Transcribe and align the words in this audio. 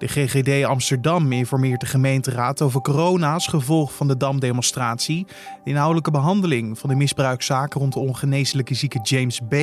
De 0.00 0.08
GGD 0.08 0.64
Amsterdam 0.64 1.32
informeert 1.32 1.80
de 1.80 1.86
gemeenteraad 1.86 2.62
over 2.62 2.80
corona 2.80 3.32
als 3.32 3.46
gevolg 3.46 3.94
van 3.94 4.08
de 4.08 4.16
Damdemonstratie, 4.16 5.26
de 5.64 5.70
inhoudelijke 5.70 6.10
behandeling 6.10 6.78
van 6.78 6.90
de 6.90 6.96
misbruikzaken 6.96 7.80
rond 7.80 7.92
de 7.92 7.98
ongeneeslijke 7.98 8.74
zieke 8.74 8.98
James 9.02 9.40
B. 9.48 9.54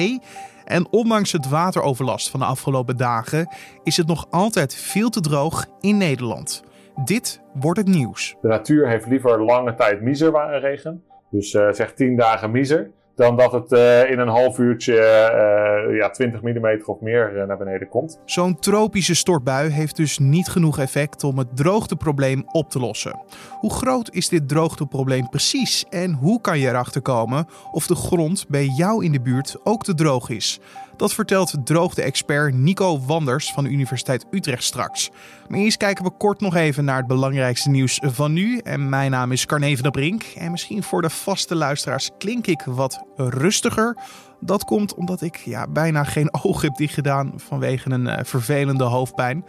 En 0.66 0.88
ondanks 0.92 1.32
het 1.32 1.50
wateroverlast 1.50 2.30
van 2.30 2.40
de 2.40 2.46
afgelopen 2.46 2.98
dagen 2.98 3.56
is 3.84 3.98
het 3.98 4.08
nog 4.08 4.28
altijd 4.30 4.76
veel 4.76 5.10
te 5.10 5.22
droog 5.22 5.66
in 5.80 5.98
Nederland. 5.98 6.64
Dit 7.06 7.42
wordt 7.54 7.80
het 7.80 7.88
nieuws. 7.88 8.36
De 8.42 8.48
natuur 8.48 8.88
heeft 8.88 9.08
liever 9.08 9.44
lange 9.44 9.76
tijd 9.76 10.02
miserregen, 10.02 11.04
dus 11.32 11.54
uh, 11.54 11.72
zeg 11.72 11.94
10 11.94 12.16
dagen 12.16 12.52
miser, 12.52 12.92
dan 13.18 13.36
dat 13.38 13.52
het 13.52 13.72
uh, 13.72 14.12
in 14.12 14.20
een 14.20 14.28
half 14.28 14.60
uurtje 14.60 14.94
uh, 14.94 15.98
ja, 15.98 16.10
20 16.10 16.42
mm 16.42 16.82
of 16.86 17.00
meer 17.00 17.44
naar 17.48 17.58
beneden 17.58 17.88
komt. 17.88 18.20
Zo'n 18.26 18.60
tropische 18.60 19.16
stortbui 19.16 19.70
heeft 19.70 19.96
dus 19.96 20.20
niet 20.20 20.48
genoeg 20.48 20.80
effect 20.80 21.24
om 21.24 21.38
het 21.38 21.48
droogteprobleem 21.56 22.44
op 22.52 22.70
te 22.70 22.80
lossen. 22.80 23.20
Hoe 23.60 23.74
groot 23.74 24.10
is 24.12 24.30
dit 24.30 24.50
droogteprobleem 24.50 25.30
precies 25.30 25.86
en 25.90 26.14
hoe 26.14 26.42
kan 26.42 26.60
je 26.60 26.68
erachter 26.68 27.02
komen 27.02 27.48
of 27.72 27.88
de 27.88 27.96
grond 27.96 28.46
bij 28.48 28.66
jou 28.66 29.06
in 29.06 29.12
de 29.12 29.22
buurt 29.22 29.58
ook 29.64 29.84
te 29.84 29.94
droog 29.94 30.30
is? 30.30 30.60
Dat 30.98 31.14
vertelt 31.14 31.56
droogte-expert 31.64 32.54
Nico 32.54 33.00
Wanders 33.06 33.52
van 33.52 33.64
de 33.64 33.70
Universiteit 33.70 34.26
Utrecht 34.32 34.64
straks. 34.64 35.10
Maar 35.48 35.60
eerst 35.60 35.78
kijken 35.78 36.04
we 36.04 36.12
kort 36.18 36.42
nog 36.42 36.56
even 36.56 36.86
naar 36.86 36.98
het 36.98 37.08
belangrijkste 37.08 37.70
nieuws 37.70 38.00
van 38.04 38.34
nu. 38.34 38.58
En 38.58 38.90
mijn 38.90 39.12
naam 39.12 39.32
is 39.32 39.46
Carne 39.46 39.74
van 39.74 39.82
der 39.82 39.92
Brink. 39.92 40.24
En 40.24 40.52
misschien 40.52 40.84
voor 40.84 41.02
de 41.02 41.10
vaste 41.10 41.56
luisteraars 41.56 42.10
klink 42.18 42.48
ik 42.48 42.62
wat 42.66 43.04
rustiger. 43.16 43.98
Dat 44.40 44.64
komt 44.64 44.96
omdat 44.96 45.22
ik 45.22 45.38
ja, 45.38 45.68
bijna 45.68 46.04
geen 46.04 46.34
oog 46.44 46.62
heb 46.62 46.76
dichtgedaan 46.76 47.34
vanwege 47.36 47.90
een 47.90 48.06
uh, 48.06 48.18
vervelende 48.24 48.84
hoofdpijn. 48.84 49.46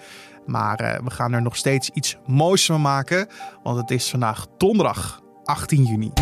Maar 0.46 0.82
uh, 0.82 1.04
we 1.04 1.10
gaan 1.10 1.32
er 1.32 1.42
nog 1.42 1.56
steeds 1.56 1.90
iets 1.90 2.16
moois 2.26 2.66
van 2.66 2.80
maken, 2.80 3.28
want 3.62 3.76
het 3.80 3.90
is 3.90 4.10
vandaag 4.10 4.46
donderdag 4.56 5.20
18 5.44 5.84
juni. 5.84 6.12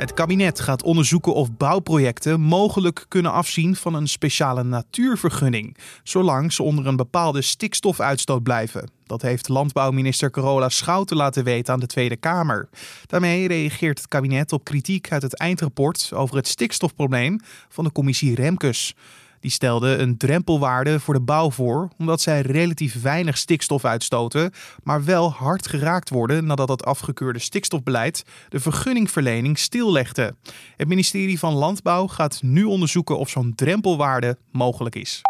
Het 0.00 0.14
kabinet 0.14 0.60
gaat 0.60 0.82
onderzoeken 0.82 1.34
of 1.34 1.56
bouwprojecten 1.56 2.40
mogelijk 2.40 3.04
kunnen 3.08 3.32
afzien 3.32 3.76
van 3.76 3.94
een 3.94 4.08
speciale 4.08 4.62
natuurvergunning, 4.62 5.76
zolang 6.02 6.52
ze 6.52 6.62
onder 6.62 6.86
een 6.86 6.96
bepaalde 6.96 7.42
stikstofuitstoot 7.42 8.42
blijven. 8.42 8.90
Dat 9.06 9.22
heeft 9.22 9.48
landbouwminister 9.48 10.30
Carola 10.30 10.68
Schouten 10.68 11.16
laten 11.16 11.44
weten 11.44 11.72
aan 11.74 11.80
de 11.80 11.86
Tweede 11.86 12.16
Kamer. 12.16 12.68
Daarmee 13.06 13.48
reageert 13.48 13.98
het 13.98 14.08
kabinet 14.08 14.52
op 14.52 14.64
kritiek 14.64 15.12
uit 15.12 15.22
het 15.22 15.36
eindrapport 15.36 16.10
over 16.14 16.36
het 16.36 16.48
stikstofprobleem 16.48 17.40
van 17.68 17.84
de 17.84 17.92
commissie 17.92 18.34
Remkes. 18.34 18.94
Die 19.40 19.50
stelde 19.50 19.96
een 19.96 20.16
drempelwaarde 20.16 21.00
voor 21.00 21.14
de 21.14 21.20
bouw 21.20 21.50
voor, 21.50 21.88
omdat 21.98 22.20
zij 22.20 22.40
relatief 22.40 23.02
weinig 23.02 23.36
stikstof 23.36 23.84
uitstoten, 23.84 24.52
maar 24.82 25.04
wel 25.04 25.32
hard 25.32 25.68
geraakt 25.68 26.10
worden 26.10 26.46
nadat 26.46 26.68
het 26.68 26.84
afgekeurde 26.84 27.38
stikstofbeleid 27.38 28.24
de 28.48 28.60
vergunningverlening 28.60 29.58
stillegde. 29.58 30.34
Het 30.76 30.88
ministerie 30.88 31.38
van 31.38 31.54
Landbouw 31.54 32.06
gaat 32.06 32.42
nu 32.42 32.64
onderzoeken 32.64 33.18
of 33.18 33.28
zo'n 33.28 33.54
drempelwaarde 33.54 34.38
mogelijk 34.52 34.96
is. 34.96 35.20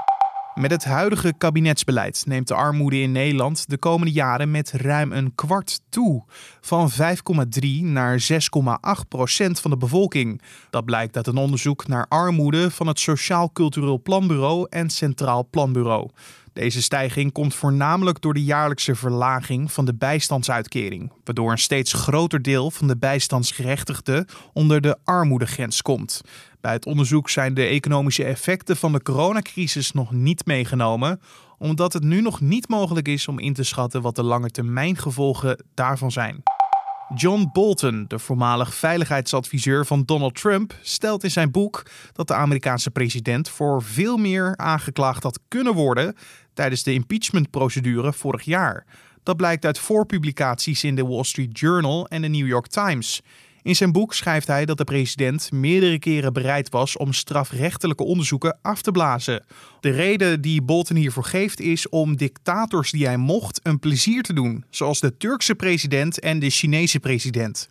Met 0.60 0.70
het 0.70 0.84
huidige 0.84 1.34
kabinetsbeleid 1.38 2.22
neemt 2.26 2.48
de 2.48 2.54
armoede 2.54 3.00
in 3.00 3.12
Nederland 3.12 3.68
de 3.68 3.78
komende 3.78 4.12
jaren 4.12 4.50
met 4.50 4.72
ruim 4.72 5.12
een 5.12 5.34
kwart 5.34 5.80
toe. 5.88 6.24
Van 6.60 6.90
5,3 6.90 6.96
naar 7.80 8.28
6,8 8.32 9.08
procent 9.08 9.60
van 9.60 9.70
de 9.70 9.76
bevolking. 9.76 10.42
Dat 10.70 10.84
blijkt 10.84 11.16
uit 11.16 11.26
een 11.26 11.36
onderzoek 11.36 11.86
naar 11.86 12.06
armoede 12.08 12.70
van 12.70 12.86
het 12.86 13.00
Sociaal 13.00 13.52
Cultureel 13.52 14.02
Planbureau 14.02 14.66
en 14.70 14.90
Centraal 14.90 15.48
Planbureau. 15.50 16.08
Deze 16.60 16.82
stijging 16.82 17.32
komt 17.32 17.54
voornamelijk 17.54 18.20
door 18.20 18.34
de 18.34 18.44
jaarlijkse 18.44 18.94
verlaging 18.94 19.72
van 19.72 19.84
de 19.84 19.94
bijstandsuitkering, 19.94 21.12
waardoor 21.24 21.50
een 21.50 21.58
steeds 21.58 21.92
groter 21.92 22.42
deel 22.42 22.70
van 22.70 22.88
de 22.88 22.96
bijstandsgerechtigden 22.96 24.26
onder 24.52 24.80
de 24.80 24.98
armoedegrens 25.04 25.82
komt. 25.82 26.20
Bij 26.60 26.72
het 26.72 26.86
onderzoek 26.86 27.30
zijn 27.30 27.54
de 27.54 27.64
economische 27.64 28.24
effecten 28.24 28.76
van 28.76 28.92
de 28.92 29.02
coronacrisis 29.02 29.92
nog 29.92 30.12
niet 30.12 30.46
meegenomen, 30.46 31.20
omdat 31.58 31.92
het 31.92 32.02
nu 32.02 32.20
nog 32.20 32.40
niet 32.40 32.68
mogelijk 32.68 33.08
is 33.08 33.28
om 33.28 33.38
in 33.38 33.54
te 33.54 33.64
schatten 33.64 34.02
wat 34.02 34.16
de 34.16 34.22
langetermijngevolgen 34.22 35.64
daarvan 35.74 36.12
zijn. 36.12 36.42
John 37.14 37.50
Bolton, 37.52 38.04
de 38.08 38.18
voormalig 38.18 38.74
veiligheidsadviseur 38.74 39.86
van 39.86 40.02
Donald 40.02 40.34
Trump, 40.34 40.74
stelt 40.82 41.24
in 41.24 41.30
zijn 41.30 41.50
boek 41.50 41.82
dat 42.12 42.28
de 42.28 42.34
Amerikaanse 42.34 42.90
president 42.90 43.48
voor 43.48 43.82
veel 43.82 44.16
meer 44.16 44.56
aangeklaagd 44.56 45.22
had 45.22 45.40
kunnen 45.48 45.74
worden 45.74 46.16
tijdens 46.54 46.82
de 46.82 46.92
impeachmentprocedure 46.92 48.12
vorig 48.12 48.42
jaar. 48.42 48.86
Dat 49.22 49.36
blijkt 49.36 49.64
uit 49.64 49.78
voorpublicaties 49.78 50.84
in 50.84 50.94
de 50.94 51.06
Wall 51.06 51.24
Street 51.24 51.58
Journal 51.58 52.08
en 52.08 52.22
de 52.22 52.28
New 52.28 52.46
York 52.46 52.66
Times. 52.66 53.22
In 53.62 53.76
zijn 53.76 53.92
boek 53.92 54.14
schrijft 54.14 54.46
hij 54.46 54.64
dat 54.64 54.78
de 54.78 54.84
president 54.84 55.52
meerdere 55.52 55.98
keren 55.98 56.32
bereid 56.32 56.68
was 56.68 56.96
om 56.96 57.12
strafrechtelijke 57.12 58.04
onderzoeken 58.04 58.58
af 58.62 58.82
te 58.82 58.90
blazen. 58.90 59.44
De 59.80 59.90
reden 59.90 60.40
die 60.40 60.62
Bolton 60.62 60.96
hiervoor 60.96 61.24
geeft 61.24 61.60
is 61.60 61.88
om 61.88 62.16
dictators 62.16 62.90
die 62.90 63.06
hij 63.06 63.16
mocht 63.16 63.60
een 63.62 63.78
plezier 63.78 64.22
te 64.22 64.32
doen, 64.32 64.64
zoals 64.70 65.00
de 65.00 65.16
Turkse 65.16 65.54
president 65.54 66.20
en 66.20 66.38
de 66.38 66.50
Chinese 66.50 67.00
president. 67.00 67.70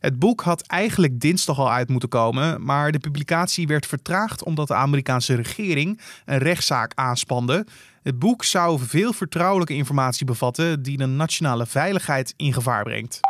Het 0.00 0.18
boek 0.18 0.40
had 0.40 0.62
eigenlijk 0.62 1.20
dinsdag 1.20 1.58
al 1.58 1.72
uit 1.72 1.88
moeten 1.88 2.08
komen, 2.08 2.64
maar 2.64 2.92
de 2.92 2.98
publicatie 2.98 3.66
werd 3.66 3.86
vertraagd 3.86 4.44
omdat 4.44 4.68
de 4.68 4.74
Amerikaanse 4.74 5.34
regering 5.34 6.00
een 6.24 6.38
rechtszaak 6.38 6.92
aanspande. 6.94 7.66
Het 8.02 8.18
boek 8.18 8.44
zou 8.44 8.80
veel 8.82 9.12
vertrouwelijke 9.12 9.74
informatie 9.74 10.26
bevatten 10.26 10.82
die 10.82 10.96
de 10.96 11.06
nationale 11.06 11.66
veiligheid 11.66 12.34
in 12.36 12.52
gevaar 12.52 12.82
brengt. 12.82 13.20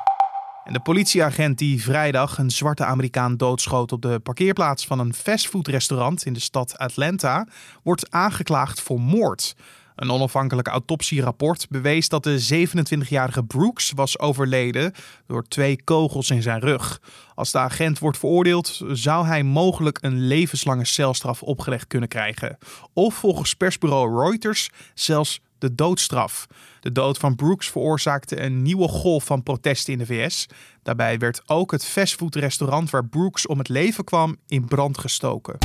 De 0.73 0.81
politieagent 0.81 1.59
die 1.59 1.83
vrijdag 1.83 2.39
een 2.39 2.51
zwarte 2.51 2.85
Amerikaan 2.85 3.37
doodschoot 3.37 3.93
op 3.93 4.03
de 4.03 4.19
parkeerplaats 4.19 4.87
van 4.87 4.99
een 4.99 5.15
fastfoodrestaurant 5.15 6.25
in 6.25 6.33
de 6.33 6.41
stad 6.41 6.79
Atlanta, 6.79 7.47
wordt 7.83 8.11
aangeklaagd 8.11 8.81
voor 8.81 9.01
moord. 9.01 9.55
Een 9.97 10.11
onafhankelijk 10.11 10.69
autopsierapport 10.69 11.67
bewees 11.69 12.09
dat 12.09 12.25
de 12.25 12.67
27-jarige 12.69 13.45
Brooks 13.45 13.93
was 13.95 14.19
overleden 14.19 14.93
door 15.27 15.49
twee 15.49 15.83
kogels 15.85 16.31
in 16.31 16.43
zijn 16.43 16.61
rug. 16.61 17.01
Als 17.35 17.53
de 17.53 17.59
agent 17.59 17.99
wordt 17.99 18.19
veroordeeld, 18.19 18.81
zou 18.89 19.27
hij 19.27 19.43
mogelijk 19.43 19.99
een 20.01 20.27
levenslange 20.27 20.85
celstraf 20.85 21.43
opgelegd 21.43 21.87
kunnen 21.87 22.09
krijgen. 22.09 22.59
Of 22.93 23.15
volgens 23.15 23.55
persbureau 23.55 24.21
Reuters 24.23 24.71
zelfs 24.95 25.41
de 25.59 25.75
doodstraf. 25.75 26.47
De 26.81 26.93
dood 26.93 27.19
van 27.19 27.35
Brooks 27.35 27.71
veroorzaakte 27.71 28.41
een 28.41 28.63
nieuwe 28.63 28.89
golf 28.89 29.25
van 29.25 29.43
protesten 29.43 29.93
in 29.93 29.99
de 29.99 30.07
VS. 30.07 30.49
Daarbij 30.83 31.19
werd 31.19 31.43
ook 31.47 31.71
het 31.71 31.85
fastfoodrestaurant 31.85 32.91
waar 32.91 33.07
Brooks 33.07 33.47
om 33.47 33.59
het 33.59 33.69
leven 33.69 34.05
kwam 34.05 34.37
in 34.47 34.65
brand 34.65 34.99
gestoken. 34.99 35.59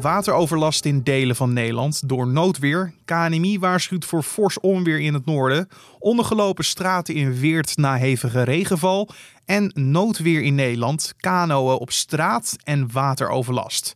Wateroverlast 0.00 0.84
in 0.84 1.02
delen 1.02 1.36
van 1.36 1.52
Nederland 1.52 2.08
door 2.08 2.26
noodweer. 2.26 2.92
KNMI 3.04 3.58
waarschuwt 3.58 4.04
voor 4.04 4.22
fors 4.22 4.60
onweer 4.60 5.00
in 5.00 5.14
het 5.14 5.24
noorden. 5.24 5.68
Ondergelopen 5.98 6.64
straten 6.64 7.14
in 7.14 7.34
Weert 7.34 7.76
na 7.76 7.96
hevige 7.96 8.42
regenval. 8.42 9.08
En 9.44 9.70
noodweer 9.74 10.42
in 10.42 10.54
Nederland. 10.54 11.14
Kanoën 11.16 11.78
op 11.78 11.90
straat 11.90 12.56
en 12.64 12.92
wateroverlast. 12.92 13.94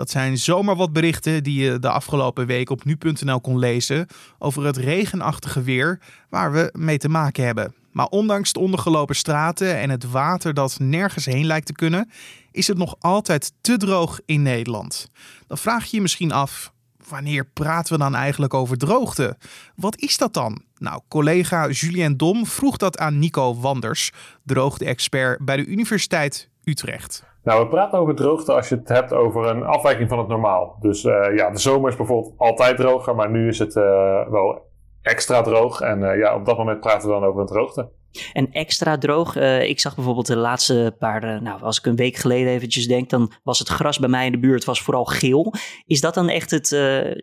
Dat 0.00 0.10
zijn 0.10 0.38
zomaar 0.38 0.76
wat 0.76 0.92
berichten 0.92 1.42
die 1.42 1.62
je 1.62 1.78
de 1.78 1.90
afgelopen 1.90 2.46
week 2.46 2.70
op 2.70 2.84
nu.nl 2.84 3.40
kon 3.40 3.58
lezen 3.58 4.06
over 4.38 4.64
het 4.64 4.76
regenachtige 4.76 5.62
weer 5.62 6.00
waar 6.28 6.52
we 6.52 6.70
mee 6.72 6.98
te 6.98 7.08
maken 7.08 7.44
hebben. 7.44 7.74
Maar 7.92 8.06
ondanks 8.06 8.52
de 8.52 8.60
ondergelopen 8.60 9.16
straten 9.16 9.76
en 9.76 9.90
het 9.90 10.10
water 10.10 10.54
dat 10.54 10.78
nergens 10.78 11.24
heen 11.24 11.46
lijkt 11.46 11.66
te 11.66 11.72
kunnen, 11.72 12.10
is 12.50 12.66
het 12.66 12.78
nog 12.78 12.96
altijd 12.98 13.52
te 13.60 13.76
droog 13.76 14.20
in 14.24 14.42
Nederland. 14.42 15.10
Dan 15.46 15.58
vraag 15.58 15.84
je 15.84 15.96
je 15.96 16.02
misschien 16.02 16.32
af: 16.32 16.72
wanneer 17.08 17.44
praten 17.44 17.92
we 17.92 17.98
dan 17.98 18.14
eigenlijk 18.14 18.54
over 18.54 18.76
droogte? 18.76 19.36
Wat 19.76 19.96
is 19.96 20.18
dat 20.18 20.34
dan? 20.34 20.62
Nou, 20.78 21.00
collega 21.08 21.68
Julien 21.68 22.16
Dom 22.16 22.46
vroeg 22.46 22.76
dat 22.76 22.98
aan 22.98 23.18
Nico 23.18 23.60
Wanders, 23.60 24.10
droogte-expert 24.44 25.44
bij 25.44 25.56
de 25.56 25.66
Universiteit 25.66 26.48
Utrecht. 26.64 27.28
Nou, 27.42 27.62
we 27.62 27.68
praten 27.68 27.98
over 27.98 28.14
droogte 28.14 28.52
als 28.52 28.68
je 28.68 28.74
het 28.74 28.88
hebt 28.88 29.12
over 29.12 29.46
een 29.46 29.64
afwijking 29.64 30.08
van 30.08 30.18
het 30.18 30.28
normaal. 30.28 30.76
Dus 30.80 31.04
uh, 31.04 31.36
ja, 31.36 31.50
de 31.50 31.58
zomer 31.58 31.90
is 31.90 31.96
bijvoorbeeld 31.96 32.34
altijd 32.36 32.76
droger, 32.76 33.14
maar 33.14 33.30
nu 33.30 33.48
is 33.48 33.58
het 33.58 33.76
uh, 33.76 34.28
wel 34.28 34.62
extra 35.02 35.42
droog. 35.42 35.80
En 35.80 36.00
uh, 36.00 36.18
ja, 36.18 36.34
op 36.34 36.44
dat 36.44 36.58
moment 36.58 36.80
praten 36.80 37.08
we 37.08 37.14
dan 37.14 37.24
over 37.24 37.40
een 37.40 37.46
droogte. 37.46 37.90
En 38.32 38.52
extra 38.52 38.98
droog. 38.98 39.36
ik 39.60 39.80
zag 39.80 39.94
bijvoorbeeld 39.94 40.26
de 40.26 40.36
laatste 40.36 40.96
paar, 40.98 41.42
nou, 41.42 41.62
als 41.62 41.78
ik 41.78 41.86
een 41.86 41.96
week 41.96 42.16
geleden 42.16 42.52
eventjes 42.52 42.86
denk, 42.86 43.10
dan 43.10 43.32
was 43.42 43.58
het 43.58 43.68
gras 43.68 43.98
bij 43.98 44.08
mij 44.08 44.26
in 44.26 44.32
de 44.32 44.38
buurt 44.38 44.64
was 44.64 44.82
vooral 44.82 45.04
geel. 45.04 45.54
Is 45.86 46.00
dat 46.00 46.14
dan 46.14 46.28
echt 46.28 46.50
het 46.50 46.68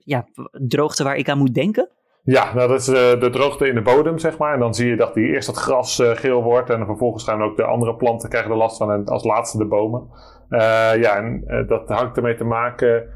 ja, 0.03 0.27
droogte 0.67 1.03
waar 1.03 1.15
ik 1.15 1.29
aan 1.29 1.37
moet 1.37 1.53
denken? 1.53 1.89
Ja, 2.29 2.53
nou, 2.53 2.67
dat 2.67 2.79
is 2.79 2.89
uh, 2.89 3.19
de 3.19 3.29
droogte 3.29 3.67
in 3.67 3.75
de 3.75 3.81
bodem, 3.81 4.17
zeg 4.17 4.37
maar. 4.37 4.53
En 4.53 4.59
dan 4.59 4.73
zie 4.73 4.89
je 4.89 4.95
dat 4.95 5.13
die 5.13 5.27
eerst 5.27 5.47
het 5.47 5.57
gras 5.57 5.99
uh, 5.99 6.09
geel 6.09 6.43
wordt. 6.43 6.69
En 6.69 6.85
vervolgens 6.85 7.23
gaan 7.23 7.41
ook 7.41 7.57
de 7.57 7.63
andere 7.63 7.95
planten 7.95 8.29
krijgen 8.29 8.51
er 8.51 8.57
last 8.57 8.77
van. 8.77 8.91
En 8.91 9.05
als 9.05 9.23
laatste 9.23 9.57
de 9.57 9.65
bomen. 9.65 10.07
Uh, 10.49 10.59
ja, 11.01 11.15
en 11.15 11.43
dat 11.67 11.89
hangt 11.89 12.17
ermee 12.17 12.35
te 12.35 12.43
maken 12.43 13.15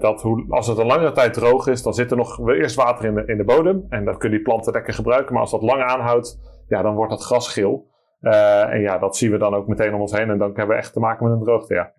dat 0.00 0.22
hoe, 0.22 0.46
als 0.48 0.66
het 0.66 0.78
een 0.78 0.86
langere 0.86 1.12
tijd 1.12 1.32
droog 1.34 1.66
is, 1.66 1.82
dan 1.82 1.94
zit 1.94 2.10
er 2.10 2.16
nog 2.16 2.48
eerst 2.48 2.76
water 2.76 3.04
in 3.04 3.14
de, 3.14 3.22
in 3.26 3.36
de 3.36 3.44
bodem. 3.44 3.86
En 3.88 4.04
dat 4.04 4.16
kunnen 4.16 4.38
die 4.38 4.46
planten 4.46 4.72
lekker 4.72 4.94
gebruiken. 4.94 5.32
Maar 5.32 5.42
als 5.42 5.50
dat 5.50 5.62
lang 5.62 5.82
aanhoudt, 5.82 6.40
ja, 6.68 6.82
dan 6.82 6.94
wordt 6.94 7.10
dat 7.10 7.24
gras 7.24 7.52
geel. 7.52 7.86
en 8.20 8.80
ja, 8.80 8.98
dat 8.98 9.16
zien 9.16 9.30
we 9.30 9.38
dan 9.38 9.54
ook 9.54 9.66
meteen 9.66 9.94
om 9.94 10.00
ons 10.00 10.12
heen. 10.12 10.30
En 10.30 10.38
dan 10.38 10.48
hebben 10.54 10.76
we 10.76 10.82
echt 10.82 10.92
te 10.92 11.00
maken 11.00 11.28
met 11.28 11.38
een 11.38 11.44
droogte, 11.44 11.74
ja. 11.74 11.92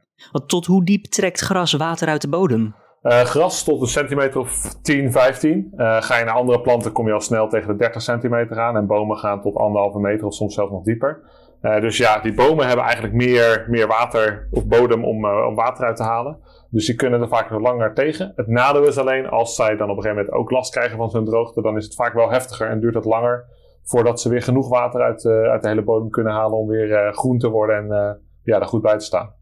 Tot 0.46 0.66
hoe 0.66 0.84
diep 0.84 1.04
trekt 1.04 1.40
gras 1.40 1.74
water 1.74 2.08
uit 2.08 2.22
de 2.22 2.30
bodem? 2.30 2.76
Uh, 3.08 3.20
gras 3.20 3.64
tot 3.64 3.82
een 3.82 3.88
centimeter 3.88 4.40
of 4.40 4.74
10, 4.82 5.12
15. 5.12 5.72
Uh, 5.78 6.02
ga 6.02 6.18
je 6.18 6.26
naar 6.26 6.34
andere 6.34 6.62
planten, 6.62 6.92
kom 6.92 7.08
je 7.08 7.14
al 7.14 7.22
snel 7.22 7.48
tegen 7.48 7.68
de 7.68 7.76
30 7.76 8.02
centimeter 8.02 8.60
aan. 8.60 8.78
En 8.78 8.88
bomen 8.88 9.18
gaan 9.18 9.42
tot 9.42 9.56
anderhalve 9.56 10.00
meter 10.00 10.28
of 10.28 10.34
soms 10.34 10.54
zelfs 10.54 10.72
nog 10.72 10.84
dieper. 10.84 11.22
Uh, 11.62 11.82
dus 11.82 11.98
ja, 11.98 12.20
die 12.20 12.34
bomen 12.34 12.68
hebben 12.68 12.86
eigenlijk 12.86 13.14
meer, 13.14 13.66
meer 13.70 13.88
water 13.88 14.48
of 14.52 14.66
bodem 14.66 15.06
om, 15.06 15.26
om 15.26 15.56
water 15.56 15.86
uit 15.86 15.96
te 15.96 16.04
halen. 16.04 16.40
Dus 16.70 16.86
die 16.86 16.96
kunnen 16.96 17.22
er 17.22 17.28
vaak 17.28 17.50
nog 17.50 17.62
langer 17.62 17.94
tegen. 17.94 18.34
Het 18.36 18.48
nadeel 18.48 18.88
is 18.88 18.98
alleen, 18.98 19.30
als 19.30 19.56
zij 19.56 19.76
dan 19.76 19.90
op 19.90 19.98
een 19.98 20.04
gegeven 20.04 20.24
moment 20.24 20.34
ook 20.34 20.52
last 20.52 20.72
krijgen 20.72 20.98
van 20.98 21.10
zo'n 21.10 21.26
droogte, 21.26 21.62
dan 21.62 21.78
is 21.78 21.86
het 21.86 21.96
vaak 21.96 22.14
wel 22.14 22.32
heftiger 22.32 22.70
en 22.70 22.80
duurt 22.80 22.96
het 22.96 23.06
langer 23.06 23.46
voordat 23.84 24.22
ze 24.22 24.30
weer 24.30 24.42
genoeg 24.42 24.70
water 24.70 25.02
uit, 25.02 25.26
uit 25.26 25.62
de 25.62 25.68
hele 25.68 25.84
bodem 25.84 26.10
kunnen 26.10 26.34
halen 26.34 26.58
om 26.58 26.68
weer 26.68 27.14
groen 27.14 27.38
te 27.38 27.50
worden 27.50 27.76
en 27.76 28.22
ja, 28.44 28.60
er 28.60 28.66
goed 28.66 28.82
bij 28.82 28.98
te 28.98 29.06
staan. 29.06 29.37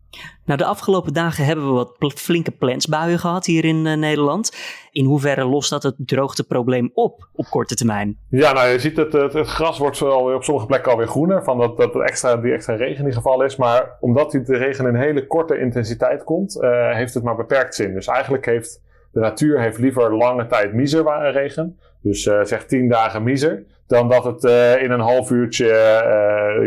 Nou, 0.45 0.59
de 0.59 0.65
afgelopen 0.65 1.13
dagen 1.13 1.45
hebben 1.45 1.65
we 1.67 1.87
wat 1.99 2.13
flinke 2.13 2.51
plensbuien 2.51 3.19
gehad 3.19 3.45
hier 3.45 3.65
in 3.65 3.85
uh, 3.85 3.93
Nederland. 3.93 4.55
In 4.91 5.05
hoeverre 5.05 5.45
lost 5.45 5.69
dat 5.69 5.83
het 5.83 5.95
droogteprobleem 5.97 6.91
op 6.93 7.27
op 7.33 7.45
korte 7.49 7.75
termijn? 7.75 8.17
Ja, 8.29 8.53
nou 8.53 8.67
je 8.67 8.79
ziet 8.79 8.97
het, 8.97 9.13
het, 9.13 9.47
gras 9.47 9.77
wordt 9.77 10.01
op 10.01 10.43
sommige 10.43 10.67
plekken 10.67 10.91
alweer 10.91 11.07
groener 11.07 11.43
van 11.43 11.57
dat, 11.57 11.77
dat 11.77 11.95
extra, 11.95 12.35
die 12.35 12.53
extra 12.53 12.75
regen 12.75 13.03
die 13.03 13.13
gevallen 13.13 13.45
is. 13.45 13.55
Maar 13.55 13.97
omdat 13.99 14.31
die, 14.31 14.41
de 14.41 14.57
regen 14.57 14.87
in 14.87 14.95
hele 14.95 15.27
korte 15.27 15.59
intensiteit 15.59 16.23
komt, 16.23 16.57
uh, 16.61 16.93
heeft 16.93 17.13
het 17.13 17.23
maar 17.23 17.35
beperkt 17.35 17.75
zin. 17.75 17.93
Dus 17.93 18.07
eigenlijk 18.07 18.45
heeft 18.45 18.81
de 19.11 19.19
natuur 19.19 19.61
heeft 19.61 19.77
liever 19.77 20.15
lange 20.15 20.47
tijd 20.47 20.73
miserregen. 20.73 21.79
Dus 22.01 22.25
uh, 22.25 22.43
zeg 22.43 22.65
10 22.65 22.89
dagen 22.89 23.23
miser. 23.23 23.63
Dan 23.87 24.09
dat 24.09 24.23
het 24.23 24.43
in 24.81 24.91
een 24.91 24.99
half 24.99 25.31
uurtje 25.31 25.65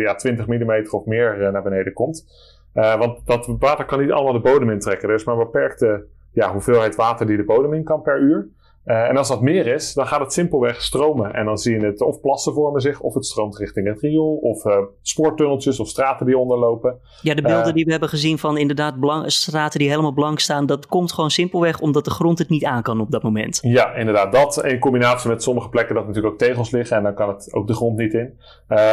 ja, 0.04 0.14
20 0.14 0.46
mm 0.46 0.86
of 0.90 1.04
meer 1.04 1.52
naar 1.52 1.62
beneden 1.62 1.92
komt. 1.92 2.26
Uh, 2.74 2.98
want 2.98 3.26
dat 3.26 3.56
water 3.58 3.84
kan 3.84 4.00
niet 4.00 4.10
allemaal 4.10 4.32
de 4.32 4.50
bodem 4.50 4.70
intrekken. 4.70 5.08
Er 5.08 5.14
is 5.14 5.24
maar 5.24 5.34
een 5.34 5.44
beperkte 5.44 6.06
ja, 6.32 6.52
hoeveelheid 6.52 6.96
water 6.96 7.26
die 7.26 7.36
de 7.36 7.44
bodem 7.44 7.74
in 7.74 7.84
kan 7.84 8.02
per 8.02 8.20
uur. 8.20 8.48
Uh, 8.88 9.08
en 9.08 9.16
als 9.16 9.28
dat 9.28 9.40
meer 9.40 9.66
is, 9.66 9.94
dan 9.94 10.06
gaat 10.06 10.20
het 10.20 10.32
simpelweg 10.32 10.82
stromen. 10.82 11.34
En 11.34 11.44
dan 11.44 11.58
zie 11.58 11.80
je 11.80 11.86
het 11.86 12.00
of 12.00 12.20
plassen 12.20 12.52
vormen 12.52 12.80
zich, 12.80 13.00
of 13.00 13.14
het 13.14 13.26
stroomt 13.26 13.58
richting 13.58 13.86
het 13.86 14.00
riool, 14.00 14.36
of 14.36 14.64
uh, 14.64 14.78
spoortunneltjes 15.02 15.80
of 15.80 15.88
straten 15.88 16.26
die 16.26 16.38
onderlopen. 16.38 16.98
Ja, 17.22 17.34
de 17.34 17.42
beelden 17.42 17.74
die 17.74 17.84
we 17.84 17.90
hebben 17.90 18.08
gezien 18.08 18.38
van 18.38 18.58
inderdaad 18.58 18.94
straten 19.26 19.78
die 19.78 19.88
helemaal 19.88 20.12
blank 20.12 20.38
staan, 20.38 20.66
dat 20.66 20.86
komt 20.86 21.12
gewoon 21.12 21.30
simpelweg 21.30 21.80
omdat 21.80 22.04
de 22.04 22.10
grond 22.10 22.38
het 22.38 22.48
niet 22.48 22.64
aan 22.64 22.82
kan 22.82 23.00
op 23.00 23.10
dat 23.10 23.22
moment. 23.22 23.58
Ja, 23.62 23.94
inderdaad. 23.94 24.32
Dat 24.32 24.64
in 24.64 24.78
combinatie 24.78 25.30
met 25.30 25.42
sommige 25.42 25.68
plekken 25.68 25.94
dat 25.94 26.06
natuurlijk 26.06 26.32
ook 26.32 26.40
tegels 26.40 26.70
liggen 26.70 26.96
en 26.96 27.02
dan 27.02 27.14
kan 27.14 27.28
het 27.28 27.52
ook 27.52 27.66
de 27.66 27.74
grond 27.74 27.96
niet 27.96 28.14
in. 28.14 28.38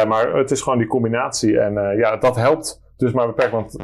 maar 0.08 0.34
het 0.34 0.50
is 0.50 0.60
gewoon 0.60 0.78
die 0.78 0.86
combinatie 0.86 1.58
en 1.60 1.96
ja, 1.96 2.16
dat 2.16 2.36
helpt 2.36 2.84
dus 2.96 3.12
maar 3.12 3.26
beperkt. 3.26 3.52
Want 3.52 3.76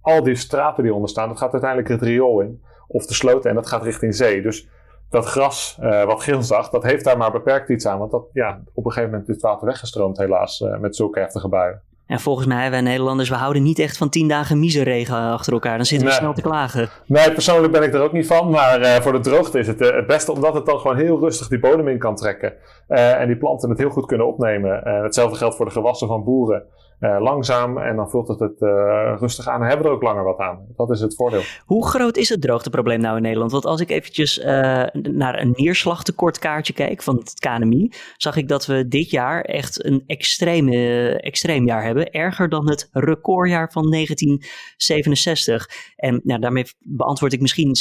al 0.00 0.22
die 0.22 0.34
straten 0.34 0.82
die 0.82 0.94
onder 0.94 1.08
staan, 1.08 1.28
dat 1.28 1.38
gaat 1.38 1.52
uiteindelijk 1.52 1.90
het 1.90 2.02
riool 2.02 2.40
in. 2.40 2.62
Of 2.88 3.06
de 3.06 3.14
sloten 3.14 3.50
en 3.50 3.56
dat 3.56 3.68
gaat 3.68 3.82
richting 3.82 4.14
zee. 4.14 4.42
Dus 4.42 4.68
dat 5.10 5.24
gras 5.24 5.78
uh, 5.82 6.04
wat 6.04 6.22
Geel 6.22 6.42
zag, 6.42 6.70
dat 6.70 6.82
heeft 6.82 7.04
daar 7.04 7.16
maar 7.16 7.32
beperkt 7.32 7.68
iets 7.68 7.86
aan. 7.86 7.98
Want 7.98 8.10
dat, 8.10 8.24
ja, 8.32 8.60
op 8.74 8.84
een 8.84 8.92
gegeven 8.92 9.10
moment 9.10 9.28
is 9.28 9.34
het 9.34 9.44
water 9.44 9.66
weggestroomd 9.66 10.18
helaas 10.18 10.60
uh, 10.60 10.78
met 10.78 10.96
zulke 10.96 11.20
heftige 11.20 11.48
buien. 11.48 11.82
En 12.06 12.20
volgens 12.20 12.46
mij, 12.46 12.70
wij 12.70 12.80
Nederlanders, 12.80 13.28
we 13.28 13.34
houden 13.34 13.62
niet 13.62 13.78
echt 13.78 13.96
van 13.96 14.08
tien 14.08 14.28
dagen 14.28 14.58
miserregen 14.60 15.16
achter 15.16 15.52
elkaar. 15.52 15.76
Dan 15.76 15.86
zitten 15.86 16.08
we 16.08 16.14
snel 16.14 16.32
te 16.32 16.42
klagen. 16.42 16.88
Nee, 17.06 17.32
persoonlijk 17.32 17.72
ben 17.72 17.82
ik 17.82 17.94
er 17.94 18.02
ook 18.02 18.12
niet 18.12 18.26
van. 18.26 18.50
Maar 18.50 18.80
uh, 18.80 18.94
voor 18.94 19.12
de 19.12 19.20
droogte 19.20 19.58
is 19.58 19.66
het 19.66 19.80
uh, 19.80 19.94
het 19.94 20.06
beste 20.06 20.32
omdat 20.32 20.54
het 20.54 20.66
dan 20.66 20.78
gewoon 20.78 20.96
heel 20.96 21.18
rustig 21.18 21.48
die 21.48 21.58
bodem 21.58 21.88
in 21.88 21.98
kan 21.98 22.16
trekken. 22.16 22.52
Uh, 22.88 23.20
en 23.20 23.26
die 23.26 23.36
planten 23.36 23.68
het 23.68 23.78
heel 23.78 23.90
goed 23.90 24.06
kunnen 24.06 24.26
opnemen. 24.26 24.80
hetzelfde 24.84 25.36
geldt 25.36 25.56
voor 25.56 25.66
de 25.66 25.72
gewassen 25.72 26.08
van 26.08 26.24
boeren. 26.24 26.62
Uh, 27.00 27.16
langzaam 27.20 27.78
en 27.78 27.96
dan 27.96 28.10
vult 28.10 28.28
het 28.28 28.40
het 28.40 28.60
uh, 28.60 29.16
rustig 29.18 29.48
aan 29.48 29.60
en 29.60 29.66
hebben 29.66 29.84
we 29.84 29.90
er 29.90 29.96
ook 29.96 30.02
langer 30.02 30.24
wat 30.24 30.38
aan. 30.38 30.66
Dat 30.76 30.90
is 30.90 31.00
het 31.00 31.14
voordeel. 31.14 31.42
Hoe 31.64 31.86
groot 31.86 32.16
is 32.16 32.28
het 32.28 32.40
droogteprobleem 32.40 33.00
nou 33.00 33.16
in 33.16 33.22
Nederland? 33.22 33.52
Want 33.52 33.64
als 33.64 33.80
ik 33.80 33.90
eventjes 33.90 34.38
uh, 34.38 34.44
naar 34.92 35.40
een 35.40 35.52
neerslagtekortkaartje 35.56 36.72
kijk 36.72 37.02
van 37.02 37.16
het 37.16 37.34
KNMI, 37.34 37.92
zag 38.16 38.36
ik 38.36 38.48
dat 38.48 38.66
we 38.66 38.88
dit 38.88 39.10
jaar 39.10 39.40
echt 39.40 39.84
een 39.84 40.02
extreme, 40.06 41.08
extreem 41.20 41.66
jaar 41.66 41.84
hebben. 41.84 42.10
Erger 42.10 42.48
dan 42.48 42.68
het 42.68 42.88
recordjaar 42.92 43.72
van 43.72 43.90
1967. 43.90 45.70
En 45.96 46.20
nou, 46.24 46.40
daarmee 46.40 46.64
beantwoord 46.78 47.32
ik 47.32 47.40
misschien 47.40 47.76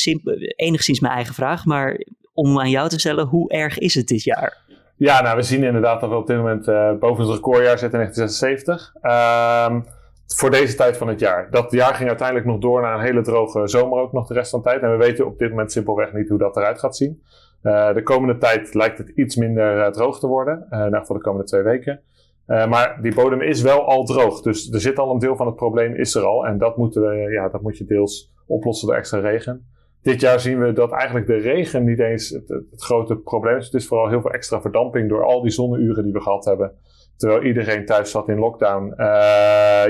enigszins 0.56 1.00
mijn 1.00 1.14
eigen 1.14 1.34
vraag, 1.34 1.66
maar 1.66 2.06
om 2.34 2.60
aan 2.60 2.70
jou 2.70 2.90
te 2.90 3.00
stellen, 3.00 3.26
hoe 3.26 3.50
erg 3.50 3.78
is 3.78 3.96
het 3.96 4.08
dit 4.08 4.24
jaar? 4.24 4.64
Ja, 4.98 5.22
nou, 5.22 5.36
we 5.36 5.42
zien 5.42 5.64
inderdaad 5.64 6.02
dat 6.02 6.10
we 6.10 6.16
op 6.16 6.28
dit 6.28 6.38
moment 6.38 6.68
uh, 6.68 6.92
boven 6.94 7.24
het 7.24 7.34
recordjaar 7.34 7.78
zitten 7.78 8.00
in 8.02 8.12
1976. 8.14 8.94
Um, 9.02 9.86
voor 10.28 10.52
deze 10.52 10.76
tijd 10.76 10.98
van 10.98 11.08
het 11.08 11.20
jaar. 11.20 11.48
Dat 11.52 11.72
jaar 11.72 11.94
ging 11.94 12.08
uiteindelijk 12.10 12.48
nog 12.48 12.60
door 12.60 12.82
naar 12.82 12.94
een 12.94 13.06
hele 13.06 13.22
droge 13.22 13.68
zomer 13.68 14.00
ook 14.00 14.12
nog 14.12 14.28
de 14.28 14.34
rest 14.34 14.50
van 14.50 14.60
de 14.60 14.66
tijd. 14.66 14.82
En 14.82 14.92
we 14.92 14.98
weten 14.98 15.26
op 15.26 15.38
dit 15.38 15.50
moment 15.50 15.72
simpelweg 15.72 16.14
niet 16.14 16.30
hoe 16.30 16.38
dat 16.38 16.58
eruit 16.58 16.80
gaat 16.80 16.96
zien. 16.96 17.22
Uh, 17.64 17.94
de 17.94 18.04
komende 18.04 18.38
tijd 18.38 18.74
lijkt 18.74 18.98
het 18.98 19.10
iets 19.10 19.36
minder 19.36 19.78
uh, 19.78 19.88
droog 19.88 20.20
te 20.20 20.28
worden. 20.28 20.68
Uh, 20.70 20.86
nou, 20.86 21.06
voor 21.06 21.16
de 21.16 21.22
komende 21.22 21.48
twee 21.48 21.62
weken. 21.62 22.02
maar 22.46 23.00
die 23.02 23.16
bodem 23.16 23.42
is 23.42 23.62
wel 23.62 23.86
al 23.86 24.04
droog. 24.04 24.42
Dus 24.42 24.72
er 24.72 24.82
zit 24.82 25.00
al 25.00 25.12
een 25.12 25.20
deel 25.20 25.36
van 25.36 25.46
het 25.46 25.56
probleem 25.56 25.96
is 25.96 26.16
er 26.16 26.24
al. 26.24 26.46
En 26.46 26.58
dat, 26.58 26.78
moeten 26.78 27.02
we, 27.02 27.32
ja, 27.32 27.50
dat 27.50 27.62
moet 27.62 27.78
je 27.78 27.86
deels 27.86 28.34
oplossen 28.48 28.88
door 28.88 28.98
extra 28.98 29.20
regen 29.20 29.66
dit 30.06 30.22
jaar 30.22 30.40
zien 30.40 30.60
we 30.60 30.74
dat 30.74 30.92
eigenlijk 30.92 31.28
de 31.28 31.38
regen 31.38 31.84
niet 31.84 32.00
eens 32.00 32.30
het, 32.30 32.84
grote 32.84 33.16
probleem 33.16 33.58
is. 33.58 33.66
Het 33.66 33.74
is 33.74 33.88
vooral 33.88 34.10
heel 34.10 34.22
veel 34.22 34.32
extra 34.32 34.62
verdamping 34.62 35.10
door 35.10 35.24
al 35.24 35.42
die 35.42 35.52
zonneuren 35.52 36.04
die 36.04 36.14
we 36.14 36.22
gehad 36.22 36.46
hebben. 36.46 36.72
Terwijl 37.18 37.44
iedereen 37.44 37.86
thuis 37.86 38.12
zat 38.12 38.30
in 38.30 38.40
lockdown. 38.40 38.94
Uh, 38.98 39.06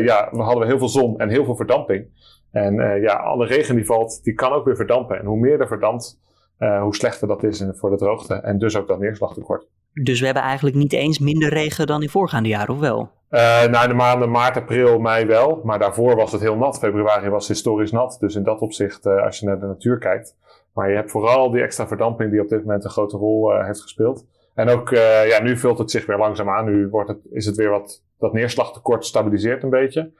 ja, 0.05 0.29
we 0.31 0.41
hadden 0.41 0.67
heel 0.67 0.77
veel 0.77 0.89
zon 0.89 1.19
en 1.19 1.29
heel 1.29 1.45
veel 1.45 1.55
verdamping. 1.55 2.07
En 2.51 2.73
uh, 2.73 3.01
ja, 3.01 3.13
alle 3.13 3.45
regen 3.45 3.75
die 3.75 3.85
valt, 3.85 4.23
die 4.23 4.33
kan 4.33 4.51
ook 4.51 4.65
weer 4.65 4.75
verdampen. 4.75 5.19
En 5.19 5.25
hoe 5.25 5.39
meer 5.39 5.61
er 5.61 5.67
verdampt, 5.67 6.19
uh, 6.59 6.81
hoe 6.81 6.95
slechter 6.95 7.27
dat 7.27 7.43
is 7.43 7.63
voor 7.71 7.89
de 7.89 7.97
droogte. 7.97 8.33
En 8.33 8.57
dus 8.57 8.77
ook 8.77 8.87
dat 8.87 8.99
neerslagtekort. 8.99 9.67
Dus 10.03 10.19
we 10.19 10.25
hebben 10.25 10.43
eigenlijk 10.43 10.75
niet 10.75 10.93
eens 10.93 11.19
minder 11.19 11.49
regen 11.49 11.87
dan 11.87 12.01
in 12.01 12.09
voorgaande 12.09 12.49
jaren, 12.49 12.73
of 12.73 12.79
wel? 12.79 13.09
Uh, 13.35 13.65
nou, 13.65 13.87
de 13.87 13.93
maanden 13.93 14.31
maart, 14.31 14.57
april, 14.57 14.99
mei 14.99 15.25
wel. 15.25 15.61
Maar 15.63 15.79
daarvoor 15.79 16.15
was 16.15 16.31
het 16.31 16.41
heel 16.41 16.57
nat. 16.57 16.77
Februari 16.77 17.29
was 17.29 17.47
historisch 17.47 17.91
nat. 17.91 18.17
Dus 18.19 18.35
in 18.35 18.43
dat 18.43 18.59
opzicht, 18.59 19.05
uh, 19.05 19.23
als 19.23 19.39
je 19.39 19.45
naar 19.45 19.59
de 19.59 19.65
natuur 19.65 19.97
kijkt. 19.97 20.37
Maar 20.73 20.89
je 20.89 20.95
hebt 20.95 21.11
vooral 21.11 21.51
die 21.51 21.61
extra 21.61 21.87
verdamping 21.87 22.31
die 22.31 22.41
op 22.41 22.49
dit 22.49 22.59
moment 22.59 22.83
een 22.83 22.89
grote 22.89 23.17
rol 23.17 23.51
uh, 23.51 23.65
heeft 23.65 23.81
gespeeld. 23.81 24.25
En 24.53 24.69
ook, 24.69 24.89
ja, 25.27 25.41
nu 25.41 25.57
vult 25.57 25.77
het 25.77 25.91
zich 25.91 26.05
weer 26.05 26.17
langzaam 26.17 26.49
aan. 26.49 26.65
Nu 26.65 26.87
wordt 26.87 27.09
het, 27.09 27.19
is 27.31 27.45
het 27.45 27.55
weer 27.55 27.69
wat, 27.69 28.03
dat 28.19 28.33
neerslagtekort 28.33 29.05
stabiliseert 29.05 29.63
een 29.63 29.69
beetje. 29.69 30.11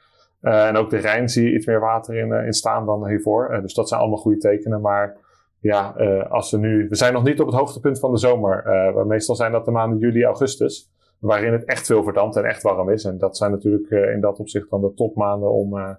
en 0.42 0.75
ook 0.75 0.89
de 0.89 0.98
Rijn 0.98 1.30
zie 1.30 1.46
je 1.46 1.56
iets 1.56 1.66
meer 1.66 1.80
water 1.80 2.16
in, 2.16 2.34
in 2.34 2.54
staan 2.54 2.86
dan 2.86 3.08
hiervoor. 3.08 3.60
dus 3.62 3.74
dat 3.74 3.88
zijn 3.88 4.01
allemaal 4.01 4.20
goede 4.20 4.38
tekenen. 4.38 4.82
Maar 4.82 5.18
ja, 5.60 5.89
als 6.30 6.51
we 6.51 6.58
nu, 6.58 6.88
we 6.89 6.96
zijn 6.96 7.13
nog 7.13 7.24
niet 7.24 7.39
op 7.39 7.48
het 7.48 7.56
hoogtepunt 7.56 8.00
van 8.00 8.12
de 8.12 8.18
zomer. 8.18 8.63
meestal 9.06 9.36
zijn 9.36 9.51
dat 9.51 9.66
de 9.66 9.72
maanden 9.72 10.00
juli, 10.00 10.24
augustus 10.25 10.89
waarin 11.25 11.51
het 11.51 11.65
echt 11.65 11.86
veel 11.86 12.03
verdampt 12.03 12.36
en 12.36 12.44
echt 12.44 12.62
warm 12.62 12.89
is. 12.89 13.03
En 13.03 13.17
dat 13.17 13.38
zijn 13.38 13.51
natuurlijk 13.51 13.89
uh, 13.89 14.12
in 14.12 14.22
dat 14.22 14.39
opzicht 14.39 14.70
dan 14.70 14.82
de 14.82 14.94
topmaanden 14.94 15.51
om 15.51 15.77
uh, 15.77 15.89